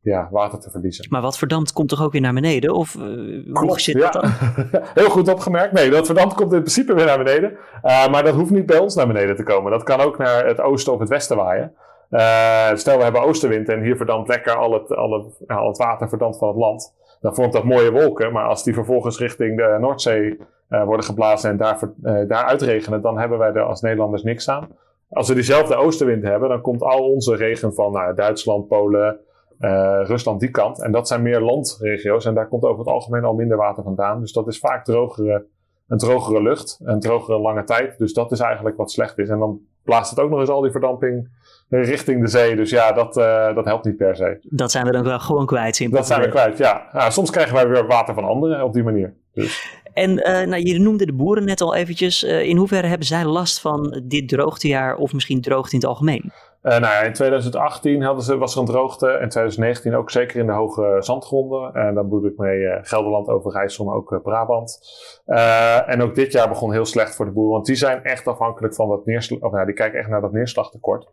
ja, 0.00 0.28
water 0.30 0.58
te 0.60 0.70
verliezen. 0.70 1.06
Maar 1.08 1.22
wat 1.22 1.38
verdampt 1.38 1.72
komt 1.72 1.88
toch 1.88 2.02
ook 2.02 2.12
weer 2.12 2.20
naar 2.20 2.34
beneden? 2.34 2.74
Of 2.74 2.94
uh, 2.94 3.56
hoe 3.56 3.80
zit 3.80 3.96
ja. 3.96 4.10
dat 4.10 4.22
dan? 4.22 4.32
Heel 4.94 5.10
goed 5.10 5.28
opgemerkt. 5.28 5.72
Nee, 5.72 5.90
dat 5.90 6.06
verdampt 6.06 6.34
komt 6.34 6.52
in 6.52 6.58
principe 6.58 6.94
weer 6.94 7.06
naar 7.06 7.24
beneden. 7.24 7.56
maar 7.82 8.22
dat 8.22 8.34
hoeft 8.34 8.50
niet 8.50 8.66
bij 8.66 8.78
ons 8.78 8.94
naar 8.94 9.06
beneden 9.06 9.36
te 9.36 9.42
komen. 9.42 9.70
Dat 9.70 9.82
kan 9.82 10.00
ook 10.00 10.18
naar 10.18 10.46
het 10.46 10.60
oosten 10.60 10.92
of 10.92 10.98
het 10.98 11.08
westen 11.08 11.36
waaien. 11.36 11.72
stel 12.78 12.96
we 12.96 13.02
hebben 13.02 13.22
oostenwind 13.22 13.68
en 13.68 13.82
hier 13.82 13.96
verdampt 13.96 14.28
lekker 14.28 14.54
al 14.54 14.72
het, 14.72 14.96
al 14.96 15.12
het, 15.12 15.48
al 15.48 15.68
het 15.68 15.78
water 15.78 16.08
verdampt 16.08 16.38
van 16.38 16.48
het 16.48 16.56
land. 16.56 16.94
Dan 17.20 17.34
vormt 17.34 17.52
dat 17.52 17.64
mooie 17.64 17.92
wolken. 17.92 18.32
Maar 18.32 18.44
als 18.44 18.64
die 18.64 18.74
vervolgens 18.74 19.18
richting 19.18 19.56
de 19.56 19.76
Noordzee 19.80 20.38
uh, 20.72 20.84
worden 20.84 21.04
geblazen 21.04 21.50
en 21.50 21.56
daar, 21.56 21.78
uh, 22.02 22.28
daar 22.28 22.44
uitregenen, 22.44 23.02
dan 23.02 23.18
hebben 23.18 23.38
wij 23.38 23.52
er 23.52 23.62
als 23.62 23.80
Nederlanders 23.80 24.22
niks 24.22 24.48
aan. 24.48 24.68
Als 25.08 25.28
we 25.28 25.34
diezelfde 25.34 25.76
oostenwind 25.76 26.22
hebben, 26.22 26.48
dan 26.48 26.60
komt 26.60 26.82
al 26.82 27.10
onze 27.10 27.36
regen 27.36 27.74
van 27.74 27.92
nou, 27.92 28.14
Duitsland, 28.14 28.68
Polen, 28.68 29.18
uh, 29.60 30.00
Rusland 30.04 30.40
die 30.40 30.50
kant. 30.50 30.82
En 30.82 30.92
dat 30.92 31.08
zijn 31.08 31.22
meer 31.22 31.40
landregio's 31.40 32.24
en 32.24 32.34
daar 32.34 32.48
komt 32.48 32.62
over 32.62 32.78
het 32.78 32.88
algemeen 32.88 33.24
al 33.24 33.34
minder 33.34 33.56
water 33.56 33.82
vandaan. 33.82 34.20
Dus 34.20 34.32
dat 34.32 34.48
is 34.48 34.58
vaak 34.58 34.84
drogere, 34.84 35.46
een 35.88 35.98
drogere 35.98 36.42
lucht, 36.42 36.80
een 36.84 37.00
drogere 37.00 37.38
lange 37.38 37.64
tijd. 37.64 37.98
Dus 37.98 38.12
dat 38.12 38.32
is 38.32 38.40
eigenlijk 38.40 38.76
wat 38.76 38.90
slecht 38.90 39.18
is. 39.18 39.28
En 39.28 39.38
dan 39.38 39.60
blaast 39.84 40.10
het 40.10 40.20
ook 40.20 40.30
nog 40.30 40.40
eens 40.40 40.48
al 40.48 40.60
die 40.60 40.70
verdamping 40.70 41.28
richting 41.68 42.20
de 42.20 42.28
zee. 42.28 42.56
Dus 42.56 42.70
ja, 42.70 42.92
dat, 42.92 43.16
uh, 43.16 43.54
dat 43.54 43.64
helpt 43.64 43.84
niet 43.84 43.96
per 43.96 44.16
se. 44.16 44.38
Dat 44.42 44.70
zijn 44.70 44.86
we 44.86 44.92
dan 44.92 45.04
wel 45.04 45.18
gewoon 45.18 45.46
kwijt. 45.46 45.76
Simpel. 45.76 45.98
Dat 45.98 46.06
zijn 46.06 46.20
we 46.20 46.28
kwijt, 46.28 46.58
ja. 46.58 46.88
ja. 46.92 47.10
Soms 47.10 47.30
krijgen 47.30 47.54
wij 47.54 47.68
weer 47.68 47.86
water 47.86 48.14
van 48.14 48.24
anderen 48.24 48.64
op 48.64 48.72
die 48.72 48.82
manier. 48.82 49.14
Dus. 49.34 49.80
En 49.92 50.10
uh, 50.10 50.24
nou, 50.24 50.62
je 50.62 50.78
noemde 50.78 51.06
de 51.06 51.12
boeren 51.12 51.44
net 51.44 51.60
al 51.60 51.74
eventjes. 51.74 52.24
Uh, 52.24 52.42
in 52.42 52.56
hoeverre 52.56 52.86
hebben 52.86 53.06
zij 53.06 53.24
last 53.24 53.60
van 53.60 54.02
dit 54.04 54.28
droogtejaar 54.28 54.96
of 54.96 55.12
misschien 55.12 55.40
droogte 55.40 55.74
in 55.74 55.80
het 55.80 55.88
algemeen? 55.88 56.32
Uh, 56.62 56.70
nou 56.70 56.82
ja, 56.82 57.00
in 57.00 57.12
2018 57.12 58.02
hadden 58.02 58.24
ze, 58.24 58.36
was 58.36 58.54
er 58.54 58.60
een 58.60 58.66
droogte. 58.66 59.06
En 59.06 59.28
2019 59.28 59.94
ook 59.94 60.10
zeker 60.10 60.40
in 60.40 60.46
de 60.46 60.52
hoge 60.52 60.96
zandgronden. 60.98 61.74
En 61.74 61.94
dan 61.94 62.08
bedoel 62.08 62.26
ik 62.26 62.36
mee 62.36 62.78
Gelderland, 62.82 63.28
Overijssel, 63.28 63.84
maar 63.84 63.94
ook 63.94 64.20
Brabant. 64.22 64.80
en 65.86 66.02
ook 66.02 66.14
dit 66.14 66.32
jaar 66.32 66.48
begon 66.48 66.72
heel 66.72 66.84
slecht 66.84 67.14
voor 67.14 67.24
de 67.24 67.32
boeren. 67.32 67.52
Want 67.52 67.66
die 67.66 67.76
zijn 67.76 68.02
echt 68.02 68.26
afhankelijk 68.26 68.74
van 68.74 68.88
dat 68.88 69.06
neerslag. 69.06 69.40
Of 69.40 69.52
ja, 69.52 69.64
die 69.64 69.74
kijken 69.74 69.98
echt 69.98 70.08
naar 70.08 70.20
dat 70.20 70.32
neerslagtekort. 70.32 71.08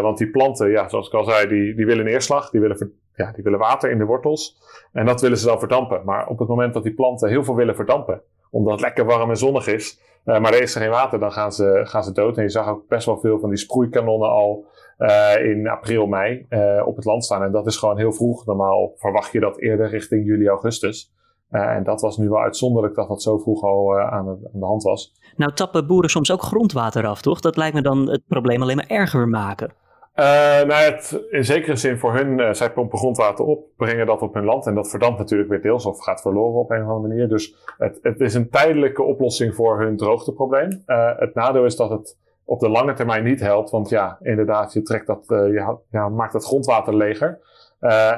want 0.00 0.18
die 0.18 0.30
planten, 0.30 0.70
ja, 0.70 0.88
zoals 0.88 1.06
ik 1.06 1.14
al 1.14 1.24
zei, 1.24 1.48
die, 1.48 1.74
die 1.74 1.86
willen 1.86 2.04
neerslag. 2.04 2.50
Die 2.50 2.60
willen, 2.60 2.92
ja, 3.14 3.32
die 3.32 3.44
willen 3.44 3.58
water 3.58 3.90
in 3.90 3.98
de 3.98 4.04
wortels. 4.04 4.58
En 4.92 5.06
dat 5.06 5.20
willen 5.20 5.38
ze 5.38 5.46
dan 5.46 5.58
verdampen. 5.58 6.02
Maar 6.04 6.28
op 6.28 6.38
het 6.38 6.48
moment 6.48 6.74
dat 6.74 6.82
die 6.82 6.94
planten 6.94 7.28
heel 7.28 7.44
veel 7.44 7.54
willen 7.54 7.74
verdampen. 7.74 8.22
Omdat 8.50 8.72
het 8.72 8.80
lekker 8.80 9.04
warm 9.04 9.30
en 9.30 9.36
zonnig 9.36 9.66
is 9.66 10.00
uh, 10.24 10.40
maar 10.40 10.52
er 10.52 10.62
is 10.62 10.74
er 10.74 10.80
geen 10.80 10.90
water, 10.90 11.18
dan 11.18 11.32
gaan 11.32 11.52
ze, 11.52 11.80
gaan 11.84 12.04
ze 12.04 12.12
dood. 12.12 12.36
En 12.36 12.42
je 12.42 12.48
zag 12.48 12.68
ook 12.68 12.88
best 12.88 13.06
wel 13.06 13.18
veel 13.18 13.38
van 13.38 13.48
die 13.48 13.58
sproeikanonnen 13.58 14.28
al 14.28 14.66
uh, 14.98 15.44
in 15.44 15.68
april, 15.68 16.06
mei 16.06 16.46
uh, 16.50 16.86
op 16.86 16.96
het 16.96 17.04
land 17.04 17.24
staan. 17.24 17.42
En 17.42 17.52
dat 17.52 17.66
is 17.66 17.76
gewoon 17.76 17.98
heel 17.98 18.12
vroeg. 18.12 18.46
Normaal 18.46 18.92
verwacht 18.96 19.32
je 19.32 19.40
dat 19.40 19.58
eerder 19.58 19.88
richting 19.88 20.26
juli, 20.26 20.48
augustus. 20.48 21.12
en 21.50 21.84
dat 21.84 22.00
was 22.00 22.16
nu 22.16 22.28
wel 22.28 22.40
uitzonderlijk 22.40 22.94
dat 22.94 23.08
dat 23.08 23.22
zo 23.22 23.38
vroeg 23.38 23.62
al 23.62 23.98
aan, 24.00 24.38
de, 24.52 24.64
hand 24.64 24.82
was. 24.82 25.12
Nou 25.36 25.52
tappen 25.52 25.86
boeren 25.86 26.10
soms 26.10 26.32
ook 26.32 26.42
grondwater 26.42 27.06
af, 27.06 27.22
toch? 27.22 27.40
Dat 27.40 27.56
lijkt 27.56 27.74
me 27.74 27.82
dan 27.82 28.10
het 28.10 28.22
probleem 28.26 28.62
alleen 28.62 28.76
maar 28.76 28.88
erger 28.88 29.28
maken. 29.28 29.72
Uh, 30.20 30.24
nou, 30.62 30.72
het, 30.72 31.24
in 31.30 31.44
zekere 31.44 31.76
zin 31.76 31.98
voor 31.98 32.14
hun, 32.14 32.38
uh, 32.38 32.52
zij 32.52 32.72
pompen 32.72 32.98
grondwater 32.98 33.44
op, 33.44 33.66
brengen 33.76 34.06
dat 34.06 34.22
op 34.22 34.34
hun 34.34 34.44
land 34.44 34.66
en 34.66 34.74
dat 34.74 34.90
verdampt 34.90 35.18
natuurlijk 35.18 35.50
weer 35.50 35.62
deels 35.62 35.86
of 35.86 36.02
gaat 36.02 36.20
verloren 36.20 36.60
op 36.60 36.70
een 36.70 36.82
of 36.82 36.88
andere 36.88 37.08
manier. 37.08 37.28
Dus 37.28 37.56
het, 37.78 37.98
het 38.02 38.20
is 38.20 38.34
een 38.34 38.50
tijdelijke 38.50 39.02
oplossing 39.02 39.54
voor 39.54 39.80
hun 39.80 39.96
droogteprobleem. 39.96 40.82
Uh, 40.86 41.10
het 41.18 41.34
nadeel 41.34 41.64
is 41.64 41.76
dat 41.76 41.90
het 41.90 42.18
op 42.44 42.60
de 42.60 42.68
lange 42.68 42.92
termijn 42.92 43.24
niet 43.24 43.40
helpt, 43.40 43.70
want 43.70 43.88
ja, 43.88 44.18
inderdaad, 44.22 44.72
je, 44.72 44.82
trekt 44.82 45.06
dat, 45.06 45.24
je 45.28 45.76
ja, 45.90 46.08
maakt 46.08 46.32
het 46.32 46.44
grondwater 46.44 46.96
leger. 46.96 47.38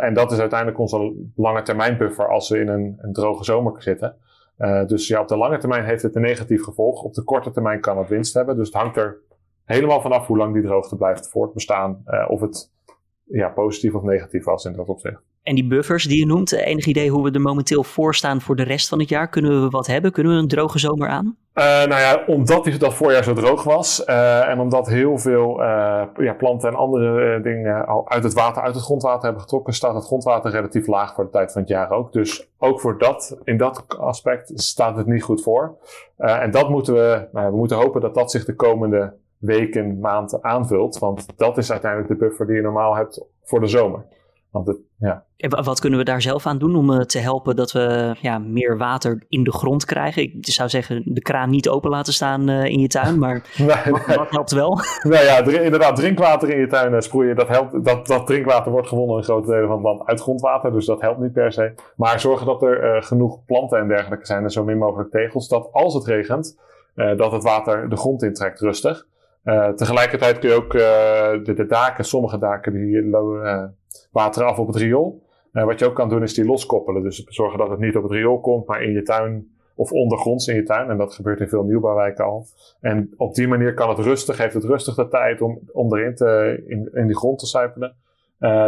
en 0.01 0.15
dat 0.15 0.33
is 0.33 0.39
uiteindelijk 0.39 0.81
onze 0.81 1.13
lange 1.37 1.63
termijn 1.63 1.97
buffer 1.97 2.29
als 2.29 2.49
we 2.49 2.59
in 2.59 2.69
een, 2.69 2.99
een 3.01 3.13
droge 3.13 3.45
zomer 3.45 3.83
zitten. 3.83 4.17
dus 4.87 5.09
ja, 5.09 5.21
op 5.21 5.29
de 5.29 5.37
lange 5.37 5.59
termijn 5.59 5.85
heeft 5.85 6.03
het 6.03 6.15
een 6.15 6.23
negatief 6.23 6.63
gevolg. 6.63 7.03
Op 7.03 7.15
de 7.15 7.25
korte 7.25 7.51
termijn 7.51 7.81
kan 7.81 7.99
het 7.99 8.09
winst 8.09 8.35
hebben. 8.35 8.57
Dus 8.57 8.67
het 8.67 8.77
hangt 8.77 8.97
er 8.97 9.19
helemaal 9.67 10.01
vanaf 10.01 10.27
hoe 10.27 10.37
lang 10.37 10.55
die 10.55 10.63
droogte 10.63 10.97
blijft 10.97 11.29
voortbestaan. 11.29 12.03
Uh, 12.07 12.25
of 12.29 12.41
het 12.41 12.73
ja, 13.25 13.49
positief 13.49 13.95
of 13.95 14.03
negatief 14.03 14.45
was 14.45 14.65
in 14.65 14.73
dat 14.73 14.89
opzicht. 14.89 15.23
En 15.43 15.55
die 15.55 15.67
buffers 15.67 16.05
die 16.05 16.19
je 16.19 16.27
noemt, 16.27 16.53
enig 16.53 16.87
idee 16.87 17.11
hoe 17.11 17.25
we 17.25 17.31
er 17.31 17.41
momenteel 17.41 17.85
voor 17.85 18.15
staan 18.15 18.41
voor 18.41 18.57
de 18.57 18.63
rest 18.63 18.89
van 18.89 18.99
het 18.99 19.09
jaar? 19.09 19.29
Kunnen 19.29 19.63
we 19.63 19.69
wat 19.71 19.87
hebben? 19.87 20.13
Kunnen 20.13 20.33
we 20.33 20.39
een 20.39 20.49
droge 20.49 20.79
zomer 20.79 21.09
aan? 21.09 21.37
Uh, 21.55 21.65
nou 21.65 22.01
ja, 22.01 22.25
omdat 22.27 22.71
dat 22.79 22.95
voorjaar 22.95 23.25
zo 23.25 23.33
droog 23.33 23.63
was 23.63 24.05
uh, 24.07 24.49
en 24.49 24.61
omdat 24.61 24.89
heel 24.89 25.19
veel 25.19 25.61
uh, 25.61 26.03
ja, 26.17 26.35
planten 26.39 26.69
en 26.69 26.75
andere 26.75 27.41
dingen 27.41 27.87
al 27.87 28.11
uit 28.11 28.23
het 28.23 28.33
water, 28.33 28.63
uit 28.63 28.75
het 28.75 28.85
grondwater 28.85 29.23
hebben 29.23 29.43
getrokken, 29.43 29.75
staat 29.75 29.95
het 29.95 30.05
grondwater 30.05 30.51
relatief 30.51 30.87
laag 30.87 31.15
voor 31.15 31.25
de 31.25 31.31
tijd 31.31 31.53
van 31.53 31.61
het 31.61 31.71
jaar 31.71 31.91
ook. 31.91 32.13
Dus 32.13 32.51
ook 32.59 32.81
voor 32.81 32.99
dat, 32.99 33.39
in 33.45 33.57
dat 33.57 33.85
aspect 33.99 34.53
staat 34.55 34.97
het 34.97 35.07
niet 35.07 35.23
goed 35.23 35.43
voor. 35.43 35.77
en 36.17 36.51
dat 36.51 36.69
moeten 36.69 36.95
we, 36.95 37.29
nou, 37.33 37.51
we 37.51 37.57
moeten 37.57 37.77
hopen 37.77 38.01
dat 38.01 38.15
dat 38.15 38.31
zich 38.31 38.45
de 38.45 38.55
komende 38.55 39.15
weken, 39.47 40.01
maanden 40.01 40.45
aanvult. 40.45 40.99
Want 40.99 41.27
dat 41.37 41.59
is 41.59 41.71
uiteindelijk 41.71 42.11
de 42.11 42.17
buffer 42.17 42.47
die 42.47 42.57
je 42.57 42.63
normaal 42.63 42.97
hebt 42.97 43.25
voor 43.43 43.61
de 43.61 43.67
zomer. 43.67 44.05
Want 44.57 44.67
het, 44.67 44.79
ja. 44.99 45.25
En 45.37 45.65
wat 45.65 45.81
kunnen 45.81 45.99
we 45.99 46.05
daar 46.05 46.23
zelf 46.23 46.47
aan 46.47 46.59
doen 46.59 46.77
om 46.77 46.91
uh, 46.91 47.01
te 47.01 47.19
helpen 47.19 47.57
dat 47.57 47.73
we 47.73 48.17
ja, 48.21 48.39
meer 48.39 48.79
water 48.79 49.25
in 49.29 49.45
de 49.45 49.53
grond 49.53 49.85
krijgen? 49.85 50.23
Ik 50.23 50.37
zou 50.41 50.69
zeggen, 50.69 51.03
de 51.05 51.21
kraan 51.21 51.51
niet 51.51 51.69
open 51.69 51.91
laten 51.91 52.13
staan 52.13 52.51
uh, 52.51 52.65
in 52.65 52.81
je 52.81 52.87
tuin, 52.89 53.19
maar 53.25 53.43
nee, 53.59 53.93
wat, 53.93 54.17
wat, 54.17 54.31
helpt 54.31 54.53
wel? 54.53 54.79
Nou 55.03 55.25
ja, 55.25 55.39
inderdaad, 55.61 55.97
drinkwater 55.97 56.51
in 56.51 56.61
je 56.61 56.67
tuin 56.67 56.93
uh, 56.93 57.01
sproeien, 57.01 57.37
dat 57.37 57.49
helpt. 57.49 57.85
Dat, 57.85 58.07
dat 58.07 58.27
drinkwater 58.27 58.73
wordt 58.73 58.89
gewonnen 58.89 59.17
in 59.17 59.23
grote 59.23 59.51
delen 59.51 59.67
van 59.67 59.77
het 59.77 59.85
land 59.85 60.07
uit 60.07 60.21
grondwater, 60.21 60.73
dus 60.73 60.87
dat 60.87 61.01
helpt 61.01 61.21
niet 61.21 61.33
per 61.33 61.53
se. 61.53 61.75
Maar 61.97 62.21
zorgen 62.21 62.47
dat 62.47 62.63
er 62.63 63.03
genoeg 63.03 63.45
planten 63.45 63.79
en 63.79 63.89
dergelijke 63.89 64.27
zijn 64.27 64.43
en 64.43 64.51
zo 64.51 64.65
min 64.65 64.79
mogelijk 64.79 65.11
tegels, 65.11 65.49
dat 65.49 65.69
als 65.73 65.95
het 65.95 66.07
regent, 66.07 66.59
dat 66.95 67.33
het 67.33 67.43
water 67.43 67.89
de 67.89 67.97
grond 67.97 68.23
intrekt 68.23 68.61
rustig. 68.61 69.07
Uh, 69.47 69.69
tegelijkertijd 69.69 70.39
kun 70.39 70.49
je 70.49 70.55
ook 70.55 70.75
uh, 70.75 71.57
de, 71.57 71.67
daken, 71.69 72.05
sommige 72.05 72.39
daken, 72.39 72.73
die 72.73 73.03
uh, 73.03 73.65
wateren 74.11 74.49
af 74.49 74.59
op 74.59 74.67
het 74.67 74.77
riool. 74.77 75.23
wat 75.53 75.79
je 75.79 75.87
ook 75.87 75.95
kan 75.95 76.09
doen 76.09 76.23
is 76.23 76.35
die 76.35 76.45
loskoppelen. 76.45 77.03
Dus 77.03 77.25
zorgen 77.25 77.59
dat 77.59 77.71
het 77.71 77.79
niet 77.79 77.97
op 77.97 78.03
het 78.03 78.13
riool 78.13 78.41
komt, 78.41 78.67
maar 78.67 78.83
in 78.83 78.93
je 78.93 79.03
tuin 79.03 79.55
of 79.75 79.93
ondergronds 79.93 80.47
in 80.47 80.55
je 80.55 80.63
tuin. 80.63 80.91
En 80.91 80.97
dat 80.97 81.15
gebeurt 81.15 81.41
in 81.41 81.49
veel 81.49 81.63
nieuwbouwwijken 81.63 82.25
al. 82.25 82.47
En 82.81 83.15
op 83.17 83.35
die 83.35 83.49
manier 83.49 83.75
kan 83.75 83.89
het 83.89 83.99
rustig, 83.99 84.39
heeft 84.39 84.55
het 84.55 84.65
rustig 84.65 84.95
de 84.95 85.09
tijd 85.09 85.41
om, 85.41 85.61
om 85.73 85.97
erin 85.97 86.15
te, 86.15 86.63
in, 86.67 86.91
in 86.93 87.07
die 87.07 87.17
grond 87.17 87.39
te 87.39 87.47
sijpelen. 87.47 87.95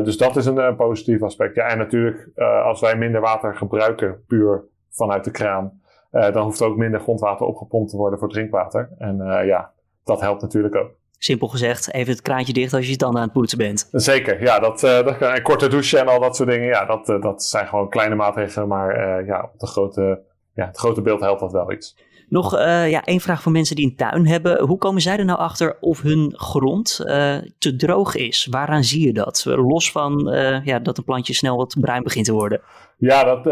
dus 0.04 0.16
dat 0.16 0.36
is 0.36 0.46
een, 0.46 0.76
positief 0.76 1.22
aspect. 1.22 1.54
Ja, 1.54 1.66
en 1.66 1.78
natuurlijk, 1.78 2.30
als 2.64 2.80
wij 2.80 2.96
minder 2.96 3.20
water 3.20 3.56
gebruiken, 3.56 4.24
puur 4.26 4.64
vanuit 4.90 5.24
de 5.24 5.30
kraan, 5.30 5.80
dan 6.10 6.42
hoeft 6.42 6.62
ook 6.62 6.76
minder 6.76 7.00
grondwater 7.00 7.46
opgepompt 7.46 7.90
te 7.90 7.96
worden 7.96 8.18
voor 8.18 8.28
drinkwater. 8.28 8.90
En 8.98 9.16
ja, 9.46 9.72
dat 10.08 10.20
helpt 10.20 10.42
natuurlijk 10.42 10.76
ook. 10.76 10.90
Simpel 11.18 11.48
gezegd, 11.48 11.92
even 11.92 12.12
het 12.12 12.22
kraantje 12.22 12.52
dicht 12.52 12.72
als 12.72 12.84
je 12.84 12.90
het 12.90 13.00
dan 13.00 13.16
aan 13.16 13.22
het 13.22 13.32
poetsen 13.32 13.58
bent. 13.58 13.88
Zeker, 13.92 14.42
ja. 14.42 14.58
Dat, 14.58 14.82
uh, 14.82 15.04
dat 15.04 15.20
en 15.20 15.42
korte 15.42 15.68
douchen 15.68 15.98
en 15.98 16.08
al 16.08 16.20
dat 16.20 16.36
soort 16.36 16.48
dingen. 16.48 16.66
Ja, 16.66 16.84
dat, 16.84 17.08
uh, 17.08 17.22
dat 17.22 17.44
zijn 17.44 17.66
gewoon 17.66 17.88
kleine 17.88 18.14
maatregelen. 18.14 18.68
Maar 18.68 19.20
uh, 19.20 19.26
ja, 19.26 19.50
op 19.52 19.60
de 19.60 19.66
grote, 19.66 20.22
ja, 20.54 20.66
het 20.66 20.78
grote 20.78 21.02
beeld 21.02 21.20
helpt 21.20 21.40
dat 21.40 21.52
wel 21.52 21.72
iets. 21.72 21.96
Nog 22.28 22.54
uh, 22.54 22.90
ja, 22.90 23.04
één 23.04 23.20
vraag 23.20 23.42
voor 23.42 23.52
mensen 23.52 23.76
die 23.76 23.84
een 23.84 23.96
tuin 23.96 24.26
hebben. 24.26 24.60
Hoe 24.60 24.78
komen 24.78 25.00
zij 25.00 25.18
er 25.18 25.24
nou 25.24 25.38
achter 25.38 25.76
of 25.80 26.02
hun 26.02 26.32
grond 26.36 27.00
uh, 27.04 27.36
te 27.58 27.76
droog 27.76 28.14
is? 28.14 28.46
Waaraan 28.50 28.84
zie 28.84 29.06
je 29.06 29.12
dat? 29.12 29.44
Los 29.46 29.92
van 29.92 30.30
ja, 30.64 30.78
dat 30.78 30.98
een 30.98 31.04
plantje 31.04 31.34
snel 31.34 31.56
wat 31.56 31.76
bruin 31.80 32.02
begint 32.02 32.24
te 32.24 32.32
worden. 32.32 32.60
Ja, 32.98 33.24
dat, 33.24 33.44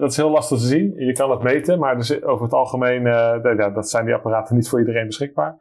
dat 0.00 0.10
is 0.10 0.16
heel 0.16 0.30
lastig 0.30 0.58
te 0.58 0.66
zien. 0.66 0.94
Je 0.96 1.12
kan 1.12 1.30
het 1.30 1.42
meten, 1.42 1.78
maar 1.78 1.96
dus 1.96 2.22
over 2.22 2.44
het 2.44 2.54
algemeen 2.54 3.04
dat 3.74 3.90
zijn 3.90 4.04
die 4.04 4.14
apparaten 4.14 4.56
niet 4.56 4.68
voor 4.68 4.78
iedereen 4.78 5.06
beschikbaar. 5.06 5.56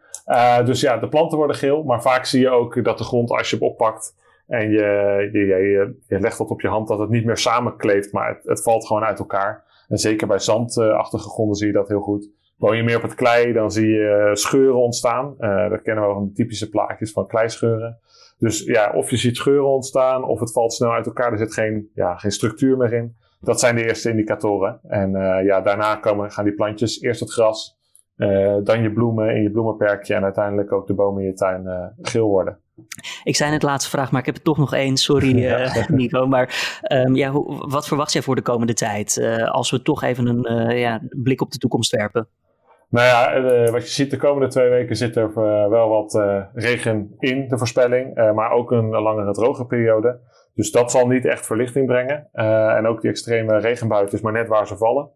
dus 0.65 0.81
ja, 0.81 0.97
de 0.97 1.07
planten 1.07 1.37
worden 1.37 1.55
geel, 1.55 1.83
maar 1.83 2.01
vaak 2.01 2.25
zie 2.25 2.41
je 2.41 2.49
ook 2.49 2.83
dat 2.83 2.97
de 2.97 3.03
grond, 3.03 3.31
als 3.31 3.49
je 3.49 3.55
hem 3.55 3.67
oppakt 3.67 4.15
en 4.47 4.71
je, 4.71 5.29
je, 5.31 5.39
je, 5.39 5.95
je 6.07 6.19
legt 6.19 6.37
dat 6.37 6.49
op 6.49 6.61
je 6.61 6.67
hand, 6.67 6.87
dat 6.87 6.99
het 6.99 7.09
niet 7.09 7.25
meer 7.25 7.37
samenkleeft, 7.37 8.11
maar 8.11 8.27
het, 8.27 8.43
het 8.43 8.63
valt 8.63 8.87
gewoon 8.87 9.03
uit 9.03 9.19
elkaar. 9.19 9.63
En 9.87 9.97
zeker 9.97 10.27
bij 10.27 10.39
zandachtige 10.39 11.29
gronden 11.29 11.55
zie 11.55 11.67
je 11.67 11.73
dat 11.73 11.87
heel 11.87 12.01
goed. 12.01 12.29
Woon 12.57 12.77
je 12.77 12.83
meer 12.83 12.95
op 12.95 13.01
het 13.01 13.15
klei, 13.15 13.53
dan 13.53 13.71
zie 13.71 13.87
je 13.87 14.29
scheuren 14.33 14.81
ontstaan. 14.81 15.35
Uh, 15.39 15.69
dat 15.69 15.81
kennen 15.81 16.07
we 16.07 16.13
van 16.13 16.25
de 16.25 16.31
typische 16.31 16.69
plaatjes 16.69 17.11
van 17.11 17.27
kleischeuren. 17.27 17.99
Dus 18.37 18.63
ja, 18.63 18.91
of 18.93 19.09
je 19.09 19.17
ziet 19.17 19.35
scheuren 19.35 19.69
ontstaan, 19.69 20.23
of 20.23 20.39
het 20.39 20.51
valt 20.51 20.73
snel 20.73 20.91
uit 20.91 21.05
elkaar. 21.05 21.31
Er 21.31 21.37
zit 21.37 21.53
geen, 21.53 21.89
ja, 21.93 22.15
geen 22.15 22.31
structuur 22.31 22.77
meer 22.77 22.93
in. 22.93 23.15
Dat 23.41 23.59
zijn 23.59 23.75
de 23.75 23.85
eerste 23.85 24.09
indicatoren. 24.09 24.79
En 24.83 25.11
uh, 25.11 25.45
ja, 25.45 25.61
daarna 25.61 25.95
komen, 25.95 26.31
gaan 26.31 26.45
die 26.45 26.53
plantjes, 26.53 27.01
eerst 27.01 27.19
het 27.19 27.31
gras, 27.31 27.77
dan 28.63 28.81
je 28.81 28.91
bloemen 28.93 29.35
in 29.35 29.41
je 29.41 29.51
bloemenperkje 29.51 30.13
en 30.13 30.23
uiteindelijk 30.23 30.71
ook 30.71 30.87
de 30.87 30.93
bomen 30.93 31.21
in 31.21 31.27
je 31.27 31.33
tuin 31.33 31.93
geel 32.01 32.27
worden. 32.27 32.59
Ik 33.23 33.35
zei 33.35 33.51
het 33.51 33.63
laatste 33.63 33.89
vraag, 33.89 34.11
maar 34.11 34.19
ik 34.19 34.25
heb 34.25 34.35
het 34.35 34.43
toch 34.43 34.57
nog 34.57 34.73
één. 34.73 34.97
Sorry, 34.97 35.43
uh, 35.43 35.87
Nico. 35.87 36.27
Maar 36.27 36.79
um, 36.91 37.15
ja, 37.15 37.29
hoe, 37.29 37.69
wat 37.69 37.87
verwacht 37.87 38.13
jij 38.13 38.21
voor 38.21 38.35
de 38.35 38.41
komende 38.41 38.73
tijd? 38.73 39.17
Uh, 39.17 39.49
als 39.49 39.71
we 39.71 39.81
toch 39.81 40.03
even 40.03 40.27
een 40.27 40.69
uh, 40.69 40.79
ja, 40.79 41.01
blik 41.09 41.41
op 41.41 41.51
de 41.51 41.57
toekomst 41.57 41.91
werpen. 41.91 42.27
Nou 42.89 43.05
ja, 43.05 43.71
wat 43.71 43.83
je 43.83 43.93
ziet 43.93 44.11
de 44.11 44.17
komende 44.17 44.47
twee 44.47 44.69
weken 44.69 44.95
zit 44.95 45.15
er 45.15 45.33
wel 45.69 45.89
wat 45.89 46.13
regen 46.53 47.15
in 47.19 47.47
de 47.47 47.57
voorspelling, 47.57 48.33
maar 48.33 48.51
ook 48.51 48.71
een 48.71 48.89
langere 48.89 49.31
droge 49.31 49.65
periode. 49.65 50.19
Dus 50.57 50.71
dat 50.71 50.91
zal 50.91 51.07
niet 51.07 51.25
echt 51.25 51.45
verlichting 51.45 51.85
brengen. 51.85 52.29
en 52.77 52.87
ook 52.87 53.01
die 53.01 53.09
extreme 53.09 53.57
regenbuiten 53.57 54.17
is 54.17 54.23
maar 54.23 54.33
net 54.33 54.47
waar 54.47 54.67
ze 54.67 54.77
vallen. 54.77 55.09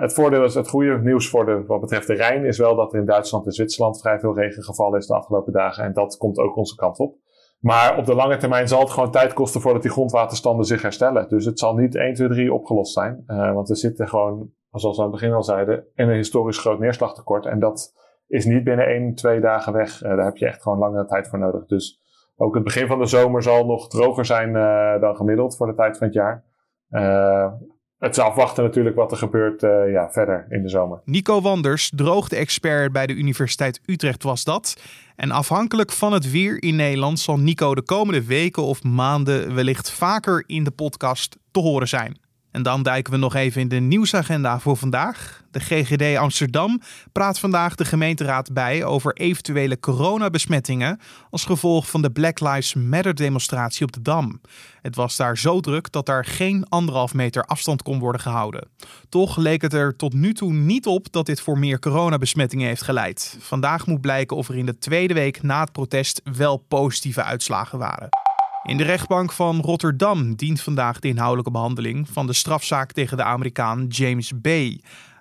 het 0.00 0.14
voordeel 0.14 0.44
is, 0.44 0.54
het 0.54 0.68
goede 0.68 0.98
nieuws 0.98 1.28
voor 1.28 1.46
de, 1.46 1.64
wat 1.66 1.80
betreft 1.80 2.06
de 2.06 2.14
Rijn 2.14 2.44
is 2.44 2.58
wel 2.58 2.76
dat 2.76 2.92
er 2.92 2.98
in 2.98 3.06
Duitsland 3.06 3.46
en 3.46 3.52
Zwitserland 3.52 4.00
vrij 4.00 4.18
veel 4.18 4.34
regen 4.34 4.62
gevallen 4.62 4.98
is 4.98 5.06
de 5.06 5.14
afgelopen 5.14 5.52
dagen. 5.52 5.84
En 5.84 5.92
dat 5.92 6.16
komt 6.16 6.38
ook 6.38 6.56
onze 6.56 6.76
kant 6.76 6.98
op. 6.98 7.16
Maar 7.58 7.98
op 7.98 8.04
de 8.04 8.14
lange 8.14 8.36
termijn 8.36 8.68
zal 8.68 8.80
het 8.80 8.90
gewoon 8.90 9.10
tijd 9.10 9.32
kosten 9.32 9.60
voordat 9.60 9.82
die 9.82 9.90
grondwaterstanden 9.90 10.64
zich 10.64 10.82
herstellen. 10.82 11.28
Dus 11.28 11.44
het 11.44 11.58
zal 11.58 11.74
niet 11.74 11.96
1, 11.96 12.14
2, 12.14 12.28
3 12.28 12.52
opgelost 12.52 12.92
zijn. 12.92 13.24
want 13.26 13.70
er 13.70 13.76
zitten 13.76 14.08
gewoon 14.08 14.50
zoals 14.80 14.96
we 14.96 15.02
aan 15.02 15.10
het 15.10 15.20
begin 15.20 15.34
al 15.34 15.42
zeiden, 15.42 15.86
in 15.94 16.08
een 16.08 16.16
historisch 16.16 16.58
groot 16.58 16.78
neerslagtekort. 16.78 17.46
En 17.46 17.58
dat 17.58 17.94
is 18.26 18.44
niet 18.44 18.64
binnen 18.64 18.86
één, 18.86 19.14
twee 19.14 19.40
dagen 19.40 19.72
weg. 19.72 19.98
Daar 19.98 20.24
heb 20.24 20.36
je 20.36 20.46
echt 20.46 20.62
gewoon 20.62 20.78
langere 20.78 21.06
tijd 21.06 21.28
voor 21.28 21.38
nodig. 21.38 21.66
Dus 21.66 22.01
ook 22.36 22.54
het 22.54 22.64
begin 22.64 22.86
van 22.86 22.98
de 22.98 23.06
zomer 23.06 23.42
zal 23.42 23.66
nog 23.66 23.88
droger 23.88 24.24
zijn 24.24 24.48
uh, 24.48 25.00
dan 25.00 25.16
gemiddeld 25.16 25.56
voor 25.56 25.66
de 25.66 25.74
tijd 25.74 25.98
van 25.98 26.06
het 26.06 26.16
jaar. 26.16 26.44
Uh, 26.90 27.52
het 27.98 28.16
is 28.16 28.22
afwachten 28.22 28.64
natuurlijk 28.64 28.96
wat 28.96 29.12
er 29.12 29.18
gebeurt 29.18 29.60
ja, 29.90 30.10
verder 30.10 30.46
in 30.48 30.62
de 30.62 30.68
zomer. 30.68 31.00
Nico 31.04 31.40
Wanders, 31.40 31.92
droogte-expert 31.94 32.92
bij 32.92 33.06
de 33.06 33.14
Universiteit 33.14 33.80
Utrecht 33.86 34.22
was 34.22 34.44
dat. 34.44 34.82
En 35.16 35.30
afhankelijk 35.30 35.92
van 35.92 36.12
het 36.12 36.30
weer 36.30 36.62
in 36.62 36.76
Nederland 36.76 37.18
zal 37.18 37.38
Nico 37.38 37.74
de 37.74 37.82
komende 37.82 38.24
weken 38.24 38.62
of 38.62 38.82
maanden 38.82 39.54
wellicht 39.54 39.90
vaker 39.90 40.44
in 40.46 40.64
de 40.64 40.70
podcast 40.70 41.36
te 41.50 41.60
horen 41.60 41.88
zijn. 41.88 42.21
En 42.52 42.62
dan 42.62 42.82
duiken 42.82 43.12
we 43.12 43.18
nog 43.18 43.34
even 43.34 43.60
in 43.60 43.68
de 43.68 43.76
nieuwsagenda 43.76 44.58
voor 44.58 44.76
vandaag. 44.76 45.42
De 45.50 45.60
GGD 45.60 46.16
Amsterdam 46.18 46.80
praat 47.12 47.38
vandaag 47.38 47.74
de 47.74 47.84
gemeenteraad 47.84 48.52
bij 48.52 48.84
over 48.84 49.12
eventuele 49.12 49.80
coronabesmettingen 49.80 51.00
als 51.30 51.44
gevolg 51.44 51.90
van 51.90 52.02
de 52.02 52.10
Black 52.10 52.40
Lives 52.40 52.74
Matter 52.74 53.14
demonstratie 53.14 53.86
op 53.86 53.92
de 53.92 54.02
Dam. 54.02 54.40
Het 54.82 54.96
was 54.96 55.16
daar 55.16 55.38
zo 55.38 55.60
druk 55.60 55.92
dat 55.92 56.06
daar 56.06 56.24
geen 56.24 56.68
anderhalf 56.68 57.14
meter 57.14 57.44
afstand 57.44 57.82
kon 57.82 57.98
worden 57.98 58.20
gehouden. 58.20 58.68
Toch 59.08 59.36
leek 59.36 59.62
het 59.62 59.72
er 59.72 59.96
tot 59.96 60.12
nu 60.12 60.34
toe 60.34 60.52
niet 60.52 60.86
op 60.86 61.12
dat 61.12 61.26
dit 61.26 61.40
voor 61.40 61.58
meer 61.58 61.78
coronabesmettingen 61.78 62.66
heeft 62.66 62.82
geleid. 62.82 63.36
Vandaag 63.40 63.86
moet 63.86 64.00
blijken 64.00 64.36
of 64.36 64.48
er 64.48 64.56
in 64.56 64.66
de 64.66 64.78
tweede 64.78 65.14
week 65.14 65.42
na 65.42 65.60
het 65.60 65.72
protest 65.72 66.20
wel 66.36 66.56
positieve 66.56 67.22
uitslagen 67.22 67.78
waren. 67.78 68.08
In 68.62 68.76
de 68.76 68.84
rechtbank 68.84 69.32
van 69.32 69.60
Rotterdam 69.60 70.34
dient 70.34 70.60
vandaag 70.60 70.98
de 70.98 71.08
inhoudelijke 71.08 71.50
behandeling 71.50 72.08
van 72.08 72.26
de 72.26 72.32
strafzaak 72.32 72.92
tegen 72.92 73.16
de 73.16 73.22
Amerikaan 73.22 73.86
James 73.86 74.32
B. 74.42 74.46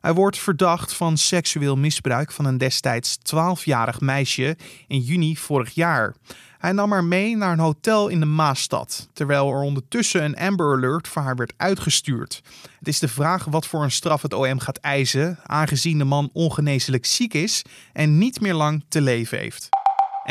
Hij 0.02 0.14
wordt 0.14 0.38
verdacht 0.38 0.94
van 0.94 1.18
seksueel 1.18 1.78
misbruik 1.78 2.32
van 2.32 2.46
een 2.46 2.58
destijds 2.58 3.18
12-jarig 3.18 4.00
meisje 4.00 4.58
in 4.88 5.00
juni 5.00 5.38
vorig 5.38 5.74
jaar. 5.74 6.16
Hij 6.58 6.72
nam 6.72 6.92
haar 6.92 7.04
mee 7.04 7.38
naar 7.38 7.52
een 7.52 7.60
hotel 7.60 8.08
in 8.08 8.20
de 8.20 8.26
Maasstad, 8.26 9.10
terwijl 9.14 9.50
er 9.50 9.62
ondertussen 9.62 10.24
een 10.24 10.38
Amber 10.38 10.76
Alert 10.76 11.08
voor 11.08 11.22
haar 11.22 11.36
werd 11.36 11.54
uitgestuurd. 11.58 12.42
Het 12.80 12.88
is 12.88 13.00
de 13.00 13.08
vraag 13.08 13.46
wat 13.46 13.68
voor 13.68 13.84
een 13.84 13.92
straf 13.92 14.22
het 14.22 14.34
OM 14.34 14.60
gaat 14.60 14.78
eisen, 14.78 15.40
aangezien 15.44 15.98
de 15.98 16.04
man 16.04 16.30
ongeneeslijk 16.34 17.06
ziek 17.06 17.34
is 17.34 17.62
en 17.94 18.18
niet 18.18 18.42
meer 18.42 18.54
lang 18.54 18.86
te 18.88 19.02
leven 19.02 19.38
heeft. 19.38 19.81